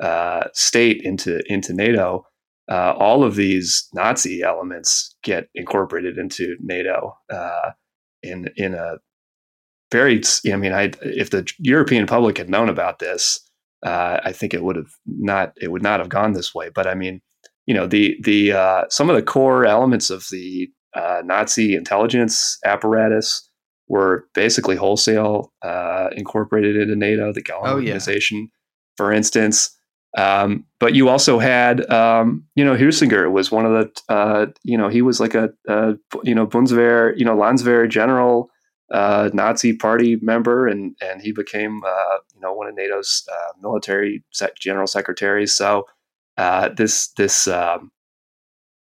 [0.00, 2.24] uh, state into into NATO,
[2.70, 7.70] uh, all of these Nazi elements get incorporated into NATO uh,
[8.22, 8.98] in in a
[9.90, 10.22] very.
[10.50, 13.40] I mean, I if the European public had known about this,
[13.84, 16.70] uh, I think it would have not it would not have gone this way.
[16.74, 17.20] But I mean,
[17.66, 22.58] you know, the the uh, some of the core elements of the uh, Nazi intelligence
[22.64, 23.48] apparatus
[23.88, 27.92] were basically wholesale uh, incorporated into NATO, the Gallen Oh, yeah.
[27.92, 28.50] organization,
[28.96, 29.74] for instance.
[30.16, 34.76] Um, but you also had, um, you know, Heusinger was one of the, uh, you
[34.76, 35.92] know, he was like a, uh,
[36.24, 38.50] you know, Bundeswehr, you know, Landswehr general,
[38.90, 43.52] uh, Nazi party member, and and he became, uh, you know, one of NATO's uh,
[43.60, 45.54] military sec- general secretaries.
[45.54, 45.86] So
[46.36, 47.90] uh, this this um,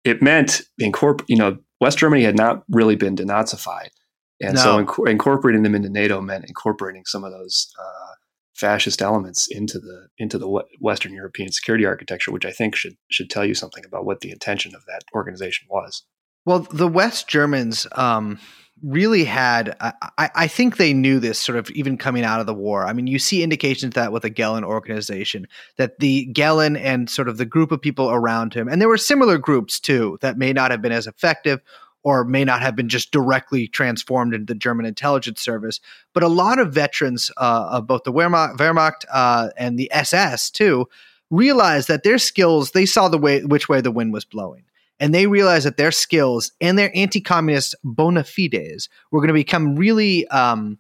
[0.04, 3.90] it meant incorpor- you know, West Germany had not really been denazified,
[4.42, 7.72] and so inc- incorporating them into NATO meant incorporating some of those.
[7.80, 8.14] Uh,
[8.56, 12.96] fascist elements into the into the we- Western European security architecture, which I think should
[13.10, 16.04] should tell you something about what the intention of that organization was.
[16.46, 18.40] Well, the West Germans um,
[18.84, 22.54] really had, I, I think they knew this sort of even coming out of the
[22.54, 22.86] war.
[22.86, 27.30] I mean, you see indications that with the Gehlen organization, that the Gehlen and sort
[27.30, 30.52] of the group of people around him, and there were similar groups too that may
[30.52, 31.62] not have been as effective
[32.04, 35.80] or may not have been just directly transformed into the German intelligence service.
[36.14, 40.50] But a lot of veterans uh, of both the Wehrmacht, Wehrmacht uh, and the SS
[40.50, 40.90] too
[41.30, 44.66] realized that their skills, they saw the way which way the wind was blowing
[45.04, 49.76] and they realized that their skills and their anti-communist bona fides were going to become
[49.76, 50.80] really um,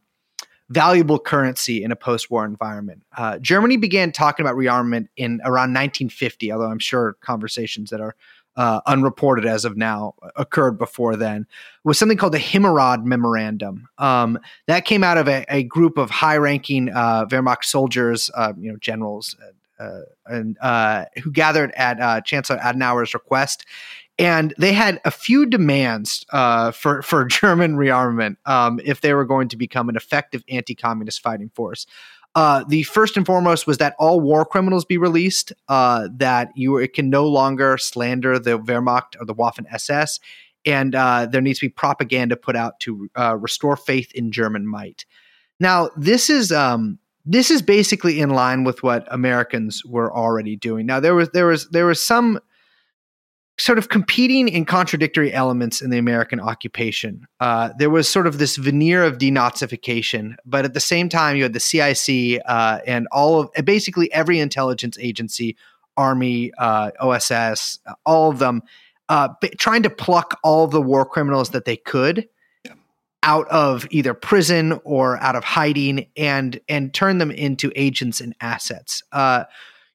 [0.70, 3.04] valuable currency in a post-war environment.
[3.18, 8.16] Uh, Germany began talking about rearmament in around 1950, although I'm sure conversations that are
[8.56, 11.46] uh, unreported as of now occurred before then.
[11.84, 13.90] Was something called the Himmerod Memorandum.
[13.98, 18.72] Um, that came out of a, a group of high-ranking uh, Wehrmacht soldiers, uh, you
[18.72, 19.36] know, generals,
[19.80, 23.66] uh, and uh, who gathered at Chancellor Adenauer's request
[24.20, 29.26] and they had a few demands uh, for for German rearmament um, if they were
[29.26, 31.86] going to become an effective anti-communist fighting force.
[32.36, 35.54] Uh, the first and foremost was that all war criminals be released.
[35.68, 40.20] Uh, that you it can no longer slander the Wehrmacht or the Waffen SS,
[40.66, 44.68] and uh, there needs to be propaganda put out to uh, restore faith in German
[44.68, 45.06] might.
[45.60, 50.88] Now, this is um, this is basically in line with what Americans were already doing.
[50.88, 52.40] Now, there was there was there was some
[53.58, 57.28] sort of competing and contradictory elements in the American occupation.
[57.40, 61.44] Uh, there was sort of this veneer of denazification, but at the same time, you
[61.44, 65.56] had the CIC uh, and all of basically every intelligence agency,
[65.98, 68.64] Army, uh, OSS, all of them,
[69.10, 69.30] uh,
[69.60, 72.28] trying to pluck all the war criminals that they could
[73.22, 78.36] out of either prison or out of hiding and and turn them into agents and
[78.42, 79.02] assets.
[79.12, 79.46] Uh,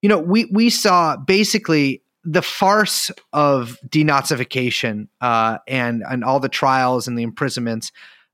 [0.01, 6.49] you know, we we saw basically the farce of denazification uh, and and all the
[6.49, 7.91] trials and the imprisonments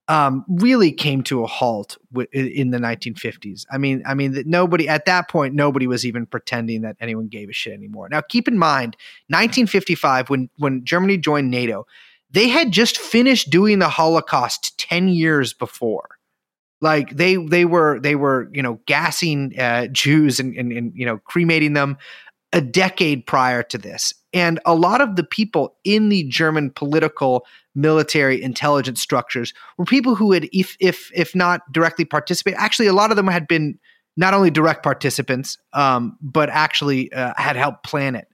[0.08, 3.64] um, really came to a halt w- in the 1950s.
[3.70, 7.28] I mean, I mean that nobody at that point nobody was even pretending that anyone
[7.28, 8.08] gave a shit anymore.
[8.08, 8.96] Now, keep in mind,
[9.28, 11.86] 1955 when when Germany joined NATO,
[12.30, 16.18] they had just finished doing the Holocaust 10 years before
[16.84, 21.06] like they they were they were you know gassing uh, Jews and, and and you
[21.06, 21.96] know cremating them
[22.54, 24.14] a decade prior to this.
[24.32, 27.44] And a lot of the people in the German political,
[27.74, 32.92] military, intelligence structures were people who had, if if if not directly participated, actually a
[32.92, 33.78] lot of them had been
[34.16, 38.28] not only direct participants, um, but actually uh, had helped plan it.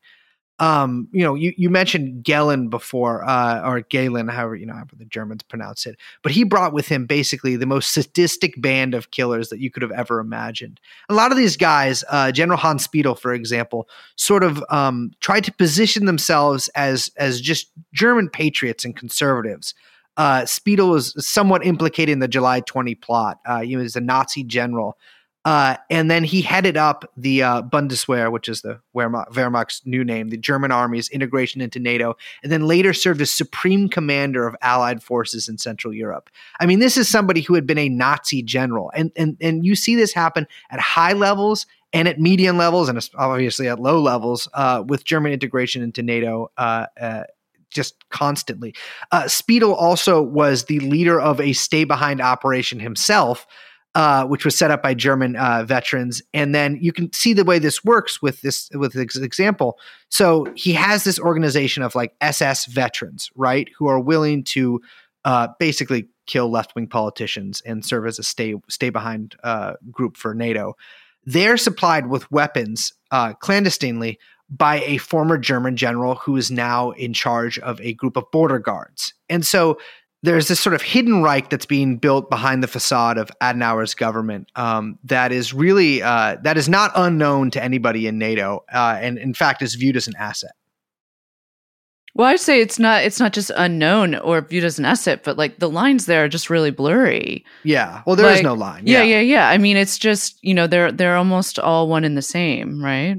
[0.61, 4.95] Um, you know, you, you mentioned Gehlen before, uh, or Galen, however you know however
[4.95, 9.11] the Germans pronounce it, but he brought with him basically the most sadistic band of
[9.11, 10.79] killers that you could have ever imagined.
[11.09, 15.45] A lot of these guys, uh, General Hans Speidel, for example, sort of um, tried
[15.45, 19.75] to position themselves as as just German patriots and conservatives.
[20.19, 23.39] Uh, Speidel was somewhat implicated in the July 20 plot.
[23.47, 24.99] Uh, he was a Nazi general.
[25.45, 30.05] Uh, and then he headed up the uh, Bundeswehr, which is the Wehrmacht, Wehrmacht's new
[30.05, 34.55] name, the German army's integration into NATO, and then later served as supreme commander of
[34.61, 36.29] Allied forces in Central Europe.
[36.61, 39.75] I mean, this is somebody who had been a Nazi general, and and and you
[39.75, 44.47] see this happen at high levels and at median levels, and obviously at low levels
[44.53, 46.51] uh, with German integration into NATO.
[46.59, 47.23] Uh, uh,
[47.71, 48.75] just constantly.
[49.13, 49.29] Uh,
[49.63, 53.47] also was the leader of a stay behind operation himself,
[53.95, 56.23] uh, which was set up by German uh, veterans.
[56.33, 59.79] And then you can see the way this works with this with this example.
[60.09, 64.81] So he has this organization of like SS veterans, right, who are willing to
[65.25, 70.17] uh, basically kill left wing politicians and serve as a stay stay behind uh, group
[70.17, 70.75] for NATO.
[71.25, 74.19] They're supplied with weapons uh, clandestinely
[74.49, 78.59] by a former German general who is now in charge of a group of border
[78.59, 79.15] guards.
[79.29, 79.79] And so
[80.23, 84.51] there's this sort of hidden Reich that's being built behind the facade of Adenauer's government
[84.55, 89.19] um, that is really uh, that is not unknown to anybody in NATO, uh, and
[89.19, 90.53] in fact is viewed as an asset.
[92.15, 95.39] Well, I'd say it's not it's not just unknown or viewed as an asset, but
[95.39, 97.45] like the lines there are just really blurry.
[97.63, 98.03] Yeah.
[98.07, 98.87] Well, there like, is no line.
[98.87, 99.03] Yeah.
[99.03, 99.49] yeah, yeah, yeah.
[99.49, 103.17] I mean, it's just you know they're they're almost all one and the same, right?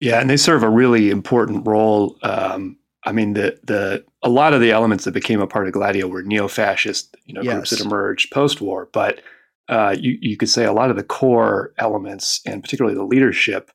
[0.00, 2.18] Yeah, and they serve a really important role.
[2.22, 2.76] Um,
[3.06, 6.08] I mean, the the a lot of the elements that became a part of Gladio
[6.08, 7.54] were neo-fascist, you know, Yes.
[7.54, 8.88] groups that emerged post-war.
[8.92, 9.20] But
[9.68, 13.70] uh, you you could say a lot of the core elements, and particularly the leadership,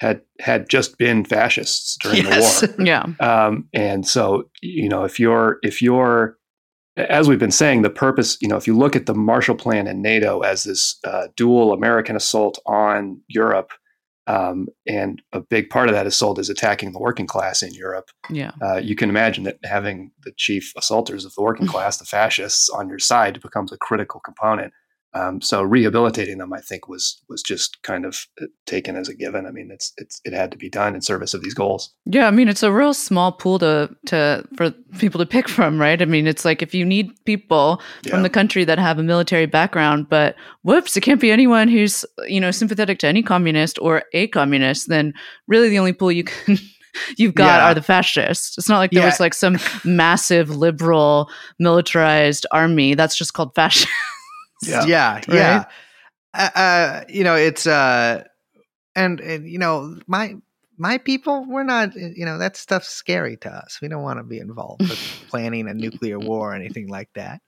[0.00, 2.60] had had just been fascists during Yes.
[2.60, 2.76] the war.
[2.86, 3.06] Yeah.
[3.20, 6.36] Um, and so, you know, if you're if you're
[6.96, 9.86] as we've been saying, the purpose, you know, if you look at the Marshall Plan
[9.86, 13.70] and NATO as this uh, dual American assault on Europe,
[14.26, 18.10] um, and a big part of that is attacking the working class in Europe.
[18.30, 18.52] Yeah.
[18.62, 22.68] Uh, you can imagine that having the chief assaulters of the working class, the fascists,
[22.68, 24.72] on your side becomes a critical component.
[25.14, 29.14] Um, so rehabilitating them, I think, was was just kind of uh, taken as a
[29.14, 29.44] given.
[29.46, 31.92] I mean, it's it's it had to be done in service of these goals.
[32.06, 35.78] Yeah, I mean it's a real small pool to to for people to pick from,
[35.78, 36.00] right?
[36.00, 39.46] I mean, it's like if you need people from the country that have a military
[39.46, 44.04] background, but whoops, it can't be anyone who's you know sympathetic to any communist or
[44.14, 44.88] a communist.
[44.88, 45.12] Then
[45.46, 46.58] really, the only pool you can
[47.18, 47.66] you've got Yeah.
[47.70, 48.56] are the fascists.
[48.56, 49.08] It's not like there Yeah.
[49.08, 51.28] was like some massive liberal
[51.58, 52.94] militarized army.
[52.94, 53.88] That's just called fascist.
[54.66, 55.56] Yeah, yeah.
[55.56, 55.66] Right?
[56.34, 58.24] Uh, uh, you know, it's uh,
[58.94, 60.36] and, and you know, my
[60.78, 61.94] my people, we're not.
[61.94, 63.78] You know, that stuff's scary to us.
[63.80, 64.98] We don't want to be involved with
[65.28, 67.40] planning a nuclear war or anything like that.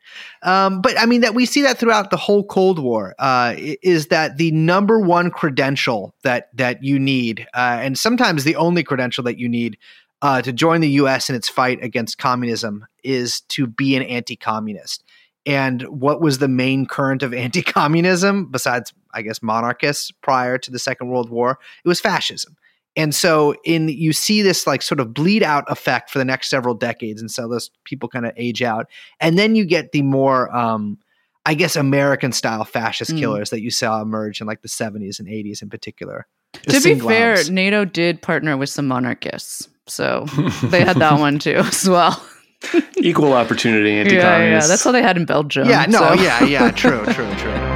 [0.43, 4.07] Um, but I mean, that we see that throughout the whole Cold War uh, is
[4.09, 9.25] that the number one credential that that you need, uh, and sometimes the only credential
[9.25, 9.77] that you need.
[10.23, 11.29] Uh, to join the U.S.
[11.29, 15.04] in its fight against communism is to be an anti-communist.
[15.47, 20.71] And what was the main current of anti communism, besides, I guess, monarchists prior to
[20.71, 21.59] the Second World War?
[21.85, 22.57] It was fascism.
[22.97, 26.49] And so in you see this like sort of bleed out effect for the next
[26.49, 27.21] several decades.
[27.21, 28.87] And so those people kind of age out.
[29.19, 30.99] And then you get the more um,
[31.45, 33.19] I guess American style fascist Mm.
[33.19, 36.27] killers that you saw emerge in like the 70s and 80s in particular.
[36.69, 40.25] To be fair, NATO did partner with some monarchists, so
[40.63, 42.25] they had that one too as well.
[42.97, 44.67] Equal opportunity anti-communist.
[44.67, 45.69] yeah, that's all they had in Belgium.
[45.69, 47.75] yeah, no, so- yeah, yeah, true, true, true.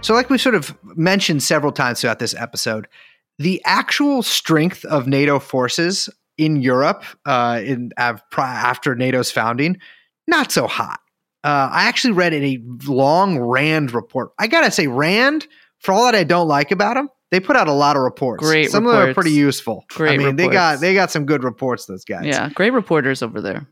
[0.00, 2.88] So, like we sort of mentioned several times throughout this episode,
[3.38, 6.10] the actual strength of NATO forces
[6.44, 9.78] in Europe uh, in after NATO's founding,
[10.26, 11.00] not so hot.
[11.44, 12.58] Uh, I actually read in a
[12.88, 14.30] long Rand report.
[14.38, 15.46] I gotta say, Rand,
[15.80, 18.42] for all that I don't like about them, they put out a lot of reports.
[18.42, 19.84] Great Some of them are pretty useful.
[19.90, 21.86] I Great mean, they got they got some good reports.
[21.86, 22.26] Those guys.
[22.26, 23.66] Yeah, great reporters over there.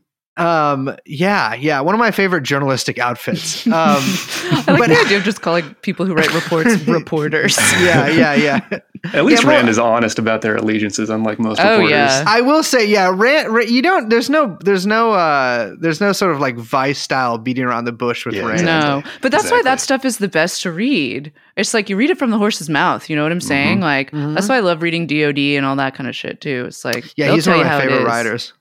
[0.45, 0.95] Um.
[1.05, 1.53] Yeah.
[1.55, 1.79] Yeah.
[1.81, 3.65] One of my favorite journalistic outfits.
[3.71, 3.73] Um.
[3.73, 7.57] I like but- the idea of just calling people who write reports reporters.
[7.79, 8.07] yeah.
[8.09, 8.33] Yeah.
[8.35, 8.59] Yeah.
[9.13, 11.89] At least Yeah, well- Rand is honest about their allegiances, unlike most Oh, reporters.
[11.91, 12.23] yeah.
[12.27, 14.09] I will say, yeah, Rand, Ra- you don't.
[14.09, 14.57] There's no.
[14.63, 15.13] There's no.
[15.13, 18.65] uh There's no sort of like vice style beating around the bush with Yeah, Rand.
[18.65, 21.31] No, but that's why that stuff is the best to read.
[21.57, 23.09] It's like you read it from the horse's mouth.
[23.09, 23.79] You know what I'm saying?
[23.79, 23.81] Mhm.
[23.83, 24.35] Like Mhm.
[24.35, 26.65] that's why I love reading DoD and all that kind of shit too.
[26.67, 28.05] It's like Yeah, he's tell one of my how it favorite is.
[28.05, 28.53] writers.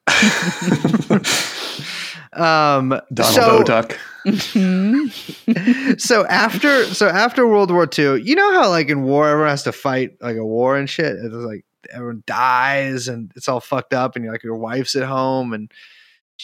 [2.32, 3.00] um.
[3.12, 3.98] Donald so, O'Duck.
[4.26, 6.00] Mhm.
[6.00, 9.62] so after so after World War II, you know how like in war everyone has
[9.64, 11.16] to fight like a war and shit.
[11.16, 15.04] It's like everyone dies and it's all fucked up, and you're like your wife's at
[15.04, 15.72] home and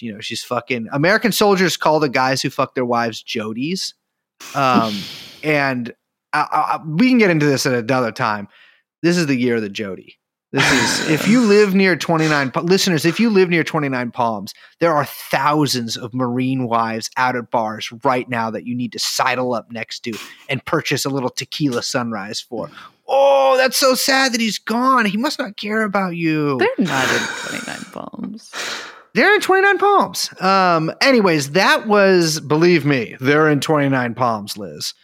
[0.00, 0.88] you know she's fucking.
[0.92, 3.94] American soldiers call the guys who fuck their wives Jodies,
[4.54, 4.96] um,
[5.42, 5.94] and
[6.32, 8.48] I, I, we can get into this at another time.
[9.02, 10.18] This is the year of the Jody.
[10.56, 14.54] This is if you live near 29 Pa- listeners, if you live near 29 Palms,
[14.78, 18.98] there are thousands of marine wives out at bars right now that you need to
[18.98, 20.14] sidle up next to
[20.48, 22.70] and purchase a little tequila sunrise for.
[23.06, 25.04] Oh, that's so sad that he's gone.
[25.04, 26.56] He must not care about you.
[26.56, 28.50] They're not in 29 Palms.
[29.12, 30.42] They're in 29 Palms.
[30.42, 34.94] Um, anyways, that was, believe me, they're in 29 Palms, Liz.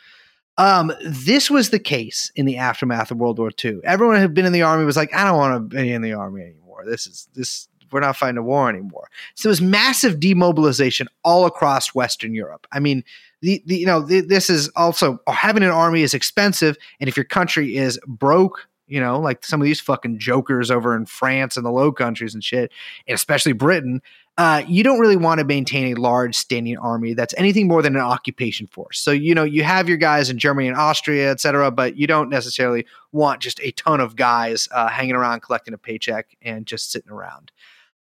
[0.59, 3.81] Um, this was the case in the aftermath of World War II.
[3.85, 6.03] Everyone who had been in the army was like, I don't want to be in
[6.03, 6.85] the army anymore.
[6.87, 9.09] This is this we're not fighting a war anymore.
[9.35, 12.67] So there was massive demobilization all across Western Europe.
[12.73, 13.05] I mean,
[13.43, 17.17] the, the you know the, this is also having an army is expensive, and if
[17.17, 21.57] your country is broke, you know, like some of these fucking jokers over in France
[21.57, 22.73] and the Low Countries and shit,
[23.07, 24.03] and especially Britain,
[24.39, 27.95] uh, you don't really want to maintain a large standing army that's anything more than
[27.95, 28.99] an occupation force.
[28.99, 32.31] So, you know, you have your guys in Germany and Austria, etc., but you don't
[32.31, 36.91] necessarily want just a ton of guys uh, hanging around collecting a paycheck and just
[36.91, 37.53] sitting around.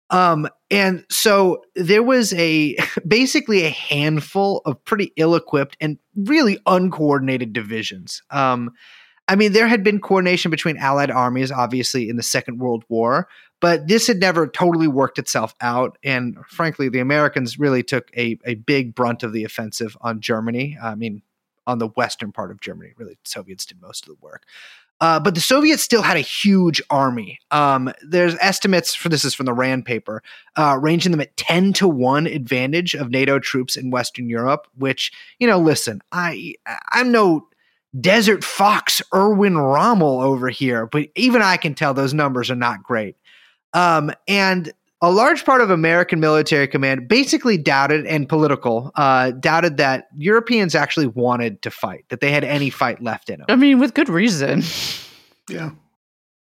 [0.09, 2.77] Um, and so there was a
[3.07, 8.21] basically a handful of pretty ill equipped and really uncoordinated divisions.
[8.29, 8.71] Um,
[9.31, 13.29] I mean, there had been coordination between Allied armies, obviously, in the Second World War,
[13.61, 15.97] but this had never totally worked itself out.
[16.03, 20.77] And frankly, the Americans really took a, a big brunt of the offensive on Germany.
[20.83, 21.21] I mean,
[21.65, 24.43] on the western part of Germany, really, Soviets did most of the work.
[24.99, 27.39] Uh, but the Soviets still had a huge army.
[27.51, 30.23] Um, there's estimates for this is from the Rand paper,
[30.57, 35.13] uh, ranging them at 10 to 1 advantage of NATO troops in Western Europe, which,
[35.39, 36.55] you know, listen, I
[36.89, 37.47] I'm no
[37.99, 42.83] desert fox Erwin Rommel over here, but even I can tell those numbers are not
[42.83, 43.15] great.
[43.73, 49.77] Um, and a large part of American military command basically doubted and political uh, doubted
[49.77, 53.47] that Europeans actually wanted to fight, that they had any fight left in them.
[53.49, 54.61] I mean, with good reason.
[55.49, 55.71] Yeah.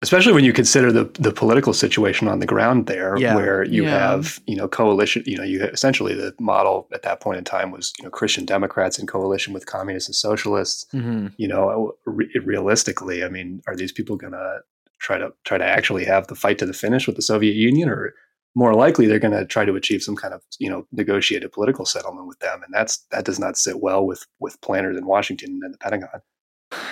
[0.02, 3.36] Especially when you consider the the political situation on the ground there, Yeah.
[3.36, 3.90] where you Yeah.
[4.12, 7.72] have you know coalition, you know, you essentially the model at that point in time
[7.72, 10.86] was you know Christian Democrats in coalition with communists and socialists.
[10.94, 11.28] Mm-hmm.
[11.38, 14.60] You know, re- realistically, I mean, are these people going to
[15.00, 17.90] try to try to actually have the fight to the finish with the Soviet Union,
[17.90, 18.14] or
[18.56, 21.86] more likely they're going to try to achieve some kind of you know negotiated political
[21.86, 25.60] settlement with them, and that's that does not sit well with with planners in Washington
[25.62, 26.22] and the Pentagon.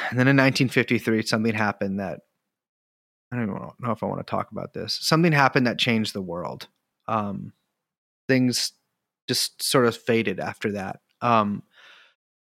[0.10, 2.22] And then in 1953, something happened that
[3.32, 4.98] I don't even know if I want to talk about this.
[5.02, 6.68] Something happened that changed the world.
[7.08, 7.54] Um,
[8.28, 8.72] things
[9.28, 11.02] just sort of faded after that.
[11.22, 11.64] Um,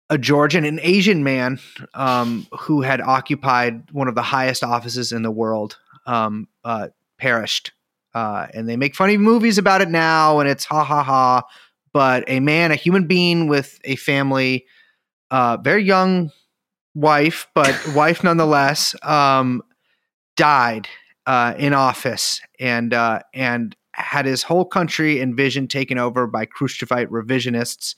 [0.09, 1.59] a Georgian, an Asian man
[1.95, 7.71] um, who had occupied one of the highest offices in the world, um, uh, perished.
[8.13, 11.43] Uh, and they make funny movies about it now, and it's ha ha ha.
[11.91, 14.65] But a man, a human being with a family,
[15.31, 16.31] uh, very young
[16.93, 19.63] wife, but wife nonetheless, um,
[20.35, 20.87] died
[21.25, 26.45] uh, in office and uh, and had his whole country and vision taken over by
[26.45, 27.95] Khrushchevite revisionists.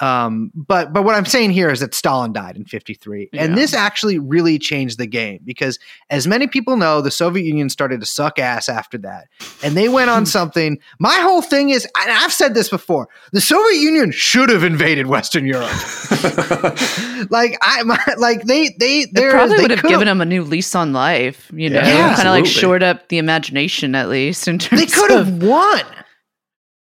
[0.00, 3.74] Um, but but what I'm saying here is that Stalin died in 53, and this
[3.74, 5.78] actually really changed the game because,
[6.08, 9.28] as many people know, the Soviet Union started to suck ass after that,
[9.62, 10.78] and they went on something.
[10.98, 15.06] My whole thing is, and I've said this before: the Soviet Union should have invaded
[15.06, 15.70] Western Europe.
[17.30, 20.20] like I, my, like they they It there probably they would have could've- given them
[20.20, 22.48] a new lease on life, you know, Yeah, kind of like absolutely.
[22.50, 25.82] shored up the imagination at least in terms They could have won.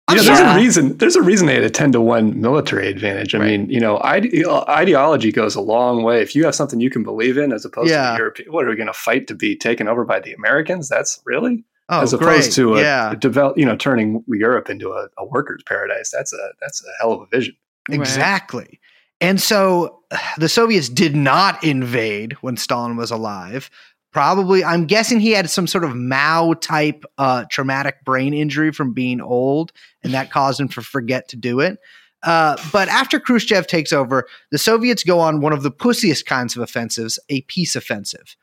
[0.09, 0.53] You know, I'm there's sorry.
[0.61, 0.97] a reason.
[0.99, 3.35] There's a reason they had a ten to one military advantage.
[3.35, 3.47] I Right.
[3.59, 4.33] mean, you know, ide-
[4.69, 6.23] ideology goes a long way.
[6.23, 8.07] If you have something you can believe in, as opposed Yeah.
[8.07, 10.33] to the European, what are we going to fight to be taken over by the
[10.33, 10.89] Americans?
[10.89, 12.23] That's really Oh, as great.
[12.23, 16.11] opposed to a, yeah, develop, you know, turning Europe into a, a workers' paradise.
[16.13, 17.57] That's a that's a hell of a vision.
[17.89, 17.99] Right.
[17.99, 18.79] exactly.
[19.21, 20.03] And so
[20.39, 23.71] the Soviets did not invade when Stalin was alive.
[24.17, 28.95] Probably, I'm guessing he had some sort of Mao type uh, traumatic brain injury from
[28.95, 29.73] being old,
[30.03, 31.77] and that caused him to forget to do it.
[32.23, 36.57] Uh, but after Khrushchev takes over, the Soviets go on one of the pussiest kinds
[36.57, 38.37] of offensives, a peace offensive,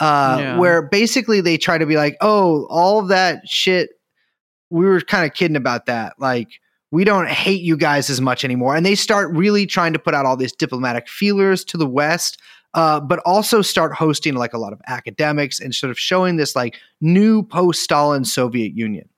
[0.00, 0.58] uh, Yeah.
[0.58, 3.90] where basically they try to be like, oh, all of that shit,
[4.68, 6.14] we were kind of kidding about that.
[6.18, 6.48] Like,
[6.90, 8.74] we don't hate you guys as much anymore.
[8.74, 12.40] And they start really trying to put out all these diplomatic feelers to the West,
[12.74, 16.54] uh, but also start hosting like a lot of academics and sort of showing this
[16.54, 19.08] like new post Stalin Soviet Union.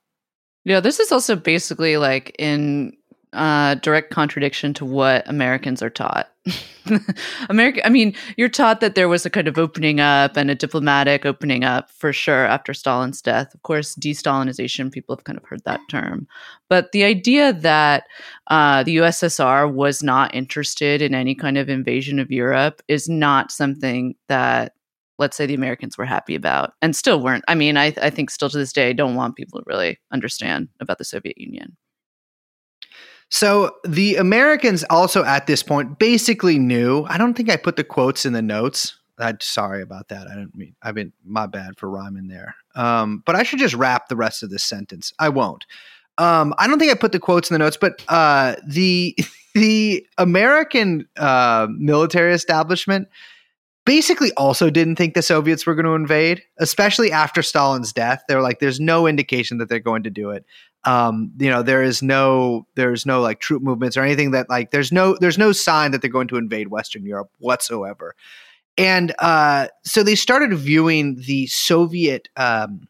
[0.65, 2.97] Yeah, this is also basically like in
[3.33, 6.32] uh, direct contradiction to what Americans are taught
[7.49, 10.55] America, I mean, you're taught that there was a kind of opening up and a
[10.55, 13.55] diplomatic opening up for sure after Stalin's death.
[13.55, 16.27] Of course, de Stalinization, people have kind of heard that term.
[16.69, 18.05] But the idea that
[18.49, 23.53] uh, the USSR was not interested in any kind of invasion of Europe is not
[23.53, 24.73] something that,
[25.19, 27.45] let's say, the Americans were happy about and still weren't.
[27.47, 30.69] I mean, I, I think still to this day don't want people to really understand
[30.81, 31.77] about the Soviet Union.
[33.33, 37.07] So the Americans also at this point basically knew.
[37.09, 38.99] I don't think I put the quotes in the notes.
[39.19, 40.27] I'm sorry about that.
[40.29, 40.77] I didn't mean.
[40.83, 42.55] I've been my bad for rhyming there.
[42.75, 45.15] Um, but I should just wrap the rest of this sentence.
[45.19, 45.65] I won't.
[46.19, 49.17] Um, I don't think I put the quotes in the notes, but uh, the
[49.55, 53.09] the American uh, military establishment
[53.87, 58.25] basically also didn't think the Soviets were going to invade, especially after Stalin's death.
[58.29, 60.45] They're like, "There's no indication that they're going to do it."
[60.85, 64.71] Um, you know there is no there's no like troop movements or anything that like
[64.71, 68.15] there's no there's no sign that they're going to invade western europe whatsoever.
[68.79, 72.89] And uh, so they started viewing the soviet um,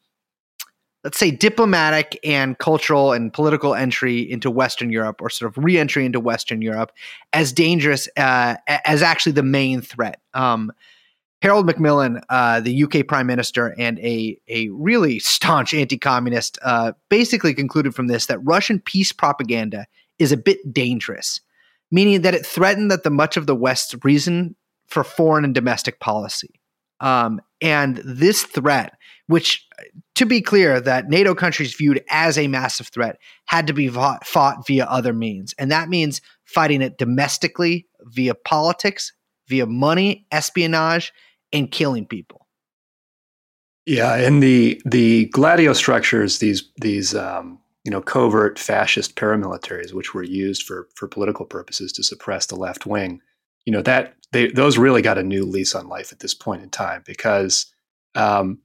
[1.04, 6.06] let's say diplomatic and cultural and political entry into western europe or sort of re-entry
[6.06, 6.92] into western europe
[7.32, 10.20] as dangerous uh, as actually the main threat.
[10.34, 10.72] Um,
[11.42, 17.52] Harold Macmillan, uh, the UK Prime Minister and a a really staunch anti-communist, uh, basically
[17.52, 19.86] concluded from this that Russian peace propaganda
[20.20, 21.40] is a bit dangerous,
[21.90, 24.54] meaning that it threatened that the much of the West's reason
[24.86, 26.60] for foreign and domestic policy.
[27.00, 28.92] Um, and this threat,
[29.26, 29.66] which,
[30.14, 33.16] to be clear, that NATO countries viewed as a massive threat,
[33.46, 38.36] had to be fought, fought via other means, and that means fighting it domestically via
[38.36, 39.12] politics,
[39.48, 41.12] via money, espionage
[41.52, 42.46] and killing people.
[43.86, 50.14] Yeah, and the the gladio structures, these these um, you know covert fascist paramilitaries, which
[50.14, 53.20] were used for for political purposes to suppress the left wing,
[53.64, 56.62] you know that they those really got a new lease on life at this point
[56.62, 57.66] in time because
[58.14, 58.58] um,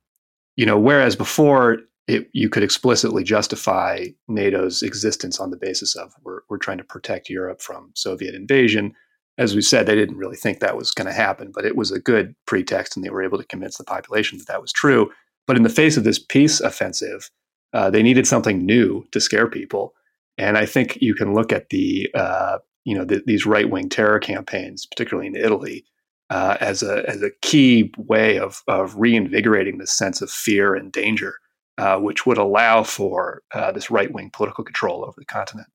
[0.55, 6.13] you know whereas before it, you could explicitly justify NATO's existence on the basis of
[6.23, 8.93] we're, we're trying to protect Europe from Soviet invasion
[9.37, 11.91] as we said, they didn't really think that was going to happen, but it was
[11.91, 15.11] a good pretext, and they were able to convince the population that that was true.
[15.45, 17.29] But in the face of this peace offensive,
[17.73, 19.93] uh, they needed something new to scare people.
[20.37, 23.89] And I think you can look at the uh, you know the, these right wing
[23.89, 25.85] terror campaigns, particularly in Italy,
[26.29, 30.91] uh, as a as a key way of of reinvigorating this sense of fear and
[30.91, 31.35] danger,
[31.77, 35.67] uh, which would allow for uh, this right wing political control over the continent.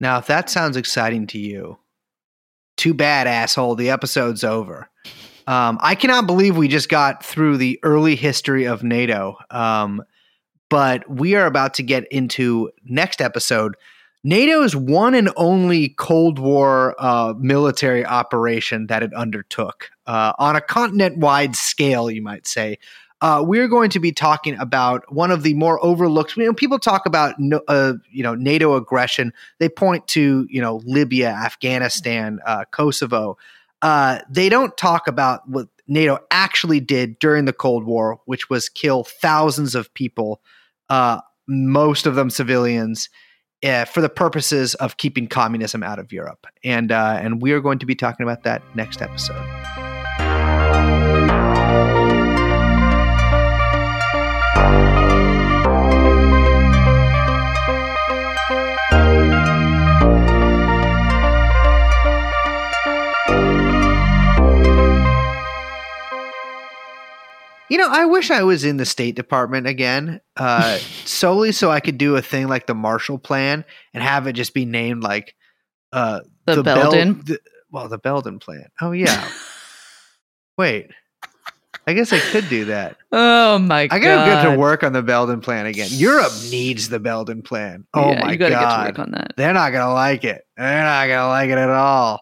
[0.00, 1.78] Now, if that sounds exciting to you,
[2.78, 3.74] too bad, asshole.
[3.74, 4.88] The episode's over.
[5.46, 9.36] Um, I cannot believe we just got through the early history of NATO.
[9.50, 10.02] Um,
[10.70, 13.74] but we are about to get into next episode.
[14.24, 20.60] NATO's one and only Cold War uh, military operation that it undertook uh, on a
[20.60, 22.78] continent wide scale, you might say
[23.20, 26.36] uh, we're going to be talking about one of the more overlooked.
[26.36, 27.34] You know, people talk about
[27.66, 29.32] uh, you know NATO aggression.
[29.58, 33.36] They point to you know Libya, Afghanistan, uh, Kosovo.
[33.82, 38.68] Uh, they don't talk about what NATO actually did during the Cold War, which was
[38.68, 40.40] kill thousands of people,
[40.88, 43.08] uh, most of them civilians.
[43.64, 47.80] Uh, for the purposes of keeping communism out of Europe, and and we are going
[47.80, 49.44] to be talking about that next episode.
[67.70, 71.80] You know, I wish I was in the State Department again, uh, solely so I
[71.80, 75.34] could do a thing like the Marshall Plan and have it just be named like
[75.92, 77.14] uh, the, the Belden.
[77.14, 77.40] Bel- the,
[77.70, 78.66] well, the Belden Plan.
[78.80, 79.28] Oh yeah.
[80.58, 80.90] Wait,
[81.86, 82.96] I guess I could do that.
[83.12, 83.96] Oh my god!
[83.96, 85.88] I gotta get to work on the Belden Plan again.
[85.90, 87.86] Europe needs the Belden Plan.
[87.94, 88.60] Oh yeah, my you gotta god!
[88.60, 89.32] Get to work on that.
[89.36, 90.44] They're not gonna like it.
[90.56, 92.20] They're not gonna like it at all.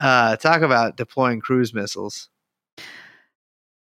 [0.00, 2.28] Uh, talk about deploying cruise missiles.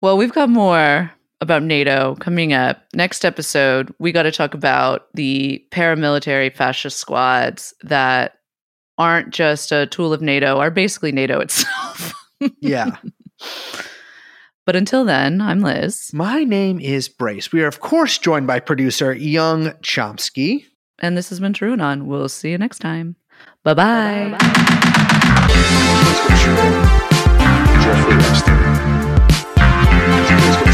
[0.01, 1.11] Well, we've got more
[1.41, 2.83] about NATO coming up.
[2.93, 8.33] Next episode, we got to talk about the paramilitary fascist squads that
[8.97, 12.13] aren't just a tool of NATO, are basically NATO itself.
[12.61, 12.97] yeah.
[14.65, 16.11] But until then, I'm Liz.
[16.13, 17.53] My name is Brace.
[17.53, 20.65] We are, of course, joined by producer Young Chomsky.
[20.99, 22.03] And this has been TrueAnon.
[22.03, 23.15] We'll see you next time.
[23.63, 24.37] Bye bye.
[27.79, 28.96] Jeffrey Epstein.